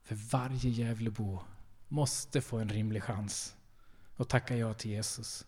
För 0.04 0.16
varje 0.16 0.70
Gävlebo 0.70 1.40
måste 1.88 2.42
få 2.42 2.58
en 2.58 2.70
rimlig 2.70 3.04
chans 3.04 3.56
och 4.16 4.30
tacka 4.30 4.58
ja 4.58 4.74
till 4.74 4.92
Jesus. 4.92 5.46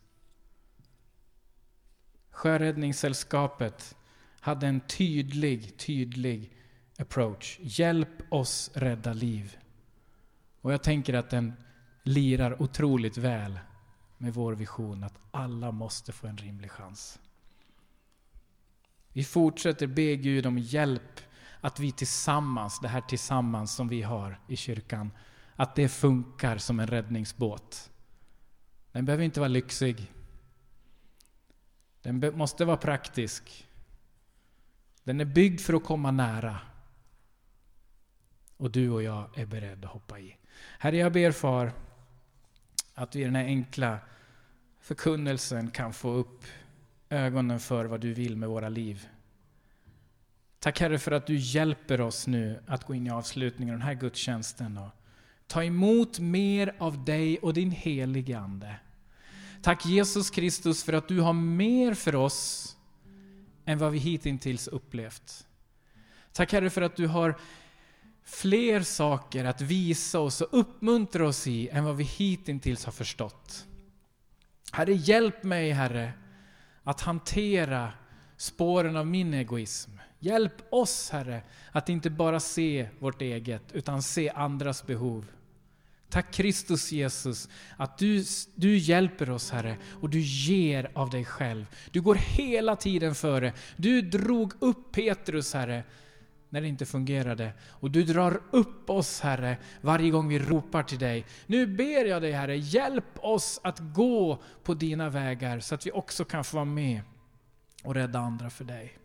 Sjöräddningssällskapet 2.30 3.96
hade 4.40 4.68
en 4.68 4.80
tydlig, 4.80 5.78
tydlig 5.78 6.52
approach. 6.98 7.60
Hjälp 7.62 8.34
oss 8.34 8.72
rädda 8.74 9.14
liv. 9.14 9.58
Och 10.62 10.74
jag 10.74 10.84
tänker 10.84 11.14
att 11.14 11.30
den 11.30 11.54
lirar 12.04 12.62
otroligt 12.62 13.18
väl 13.18 13.60
med 14.18 14.34
vår 14.34 14.54
vision 14.54 15.04
att 15.04 15.20
alla 15.32 15.72
måste 15.72 16.12
få 16.12 16.28
en 16.28 16.38
rimlig 16.38 16.72
chans. 16.72 17.20
Vi 19.16 19.24
fortsätter 19.24 19.88
be 19.88 20.16
Gud 20.16 20.46
om 20.46 20.58
hjälp 20.58 21.20
att 21.62 21.80
vi 21.80 21.92
tillsammans, 21.92 22.80
det 22.80 22.88
här 22.88 23.02
tillsammans 23.02 23.76
som 23.76 23.88
vi 23.88 24.02
har 24.02 24.40
i 24.48 24.56
kyrkan, 24.56 25.12
att 25.56 25.76
det 25.76 25.90
funkar 25.90 26.58
som 26.58 26.80
en 26.80 26.88
räddningsbåt. 26.88 27.92
Den 28.92 29.06
behöver 29.06 29.24
inte 29.24 29.40
vara 29.40 29.48
lyxig. 29.48 30.12
Den 32.02 32.38
måste 32.38 32.66
vara 32.66 32.78
praktisk. 32.78 33.68
Den 35.04 35.22
är 35.22 35.26
byggd 35.26 35.62
för 35.62 35.74
att 35.74 35.84
komma 35.84 36.12
nära. 36.12 36.60
Och 38.58 38.72
du 38.72 38.90
och 38.90 39.04
jag 39.04 39.38
är 39.38 39.46
beredda 39.46 39.88
att 39.88 39.94
hoppa 39.94 40.20
i. 40.20 40.38
Herre, 40.80 40.98
jag 40.98 41.14
ber 41.14 41.32
far 41.32 41.74
att 42.94 43.16
vi 43.16 43.22
i 43.22 43.26
den 43.26 43.36
här 43.36 43.46
enkla 43.46 44.00
förkunnelsen 44.80 45.72
kan 45.72 45.94
få 45.94 46.12
upp 46.12 46.46
ögonen 47.10 47.60
för 47.60 47.86
vad 47.86 48.02
du 48.02 48.14
vill 48.14 48.38
med 48.38 48.50
våra 48.50 48.70
liv. 48.70 49.08
Tack 50.60 50.80
Herre 50.80 51.00
för 51.00 51.12
att 51.12 51.28
du 51.28 51.36
hjälper 51.36 52.02
oss 52.02 52.28
nu 52.28 52.60
att 52.68 52.84
gå 52.84 52.96
in 52.96 53.08
i 53.08 53.10
avslutningen 53.10 53.74
av 53.74 53.80
den 53.80 53.88
här 53.88 53.94
gudstjänsten 53.94 54.78
och 54.78 54.90
ta 55.48 55.64
emot 55.64 56.20
mer 56.20 56.76
av 56.78 57.06
dig 57.06 57.38
och 57.38 57.54
din 57.54 57.72
helige 57.72 58.40
Ande. 58.40 58.76
Tack 59.62 59.86
Jesus 59.86 60.30
Kristus 60.30 60.84
för 60.84 60.94
att 60.94 61.08
du 61.08 61.20
har 61.20 61.34
mer 61.34 61.94
för 61.94 62.16
oss 62.16 62.72
än 63.66 63.78
vad 63.78 63.92
vi 63.92 63.98
hittills 63.98 64.68
upplevt. 64.68 65.48
Tack 66.32 66.52
Herre 66.52 66.70
för 66.70 66.82
att 66.82 66.96
du 66.96 67.08
har 67.08 67.38
fler 68.24 68.82
saker 68.82 69.46
att 69.46 69.62
visa 69.62 70.20
oss 70.20 70.42
och 70.42 70.60
uppmuntra 70.60 71.28
oss 71.28 71.48
i 71.48 71.70
än 71.70 71.84
vad 71.84 71.96
vi 71.96 72.04
hittills 72.04 72.86
har 72.86 72.92
förstått. 72.92 73.66
Herre, 74.72 74.94
hjälp 74.94 75.44
mig 75.44 75.72
Herre 75.72 76.14
att 76.86 77.02
hantera 77.02 77.92
spåren 78.38 78.96
av 78.96 79.08
min 79.08 79.34
egoism. 79.34 79.92
Hjälp 80.20 80.74
oss 80.74 81.10
Herre 81.10 81.42
att 81.72 81.90
inte 81.90 82.10
bara 82.10 82.40
se 82.40 82.90
vårt 83.00 83.22
eget 83.22 83.64
utan 83.74 84.04
se 84.04 84.30
andras 84.30 84.86
behov. 84.86 85.26
Tack 86.10 86.34
Kristus 86.34 86.92
Jesus 86.92 87.50
att 87.78 87.98
du, 87.98 88.24
du 88.56 88.78
hjälper 88.78 89.30
oss 89.30 89.52
Herre 89.52 89.78
och 90.02 90.10
du 90.10 90.20
ger 90.20 90.92
av 90.94 91.10
dig 91.10 91.26
själv. 91.26 91.66
Du 91.92 92.02
går 92.02 92.16
hela 92.16 92.76
tiden 92.76 93.16
före. 93.16 93.54
Du 93.78 94.02
drog 94.02 94.54
upp 94.60 94.92
Petrus 94.92 95.54
Herre 95.54 95.84
när 96.56 96.62
det 96.62 96.68
inte 96.68 96.86
fungerade. 96.86 97.54
Och 97.62 97.92
du 97.92 98.04
drar 98.04 98.42
upp 98.52 98.90
oss 98.90 99.20
Herre 99.20 99.58
varje 99.82 100.10
gång 100.10 100.28
vi 100.28 100.40
ropar 100.40 100.84
till 100.84 101.00
dig. 101.00 101.26
Nu 101.48 101.68
ber 101.68 102.06
jag 102.06 102.22
dig 102.22 102.32
Herre, 102.32 102.58
hjälp 102.58 103.06
oss 103.16 103.60
att 103.64 103.80
gå 103.80 104.42
på 104.64 104.74
dina 104.74 105.10
vägar 105.10 105.60
så 105.60 105.76
att 105.76 105.86
vi 105.86 105.92
också 105.92 106.26
kan 106.26 106.44
få 106.44 106.58
vara 106.58 106.66
med 106.66 107.02
och 107.84 107.96
rädda 107.96 108.20
andra 108.20 108.50
för 108.50 108.66
dig. 108.66 108.98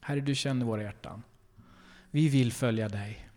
Herre, 0.00 0.20
du 0.20 0.34
känner 0.34 0.66
våra 0.66 0.82
hjärtan. 0.82 1.22
Vi 2.10 2.28
vill 2.28 2.52
följa 2.52 2.88
dig. 2.88 3.28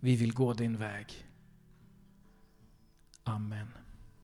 Vi 0.00 0.16
vill 0.16 0.32
gå 0.32 0.52
din 0.52 0.76
väg. 0.76 1.26
Amen. 3.24 3.79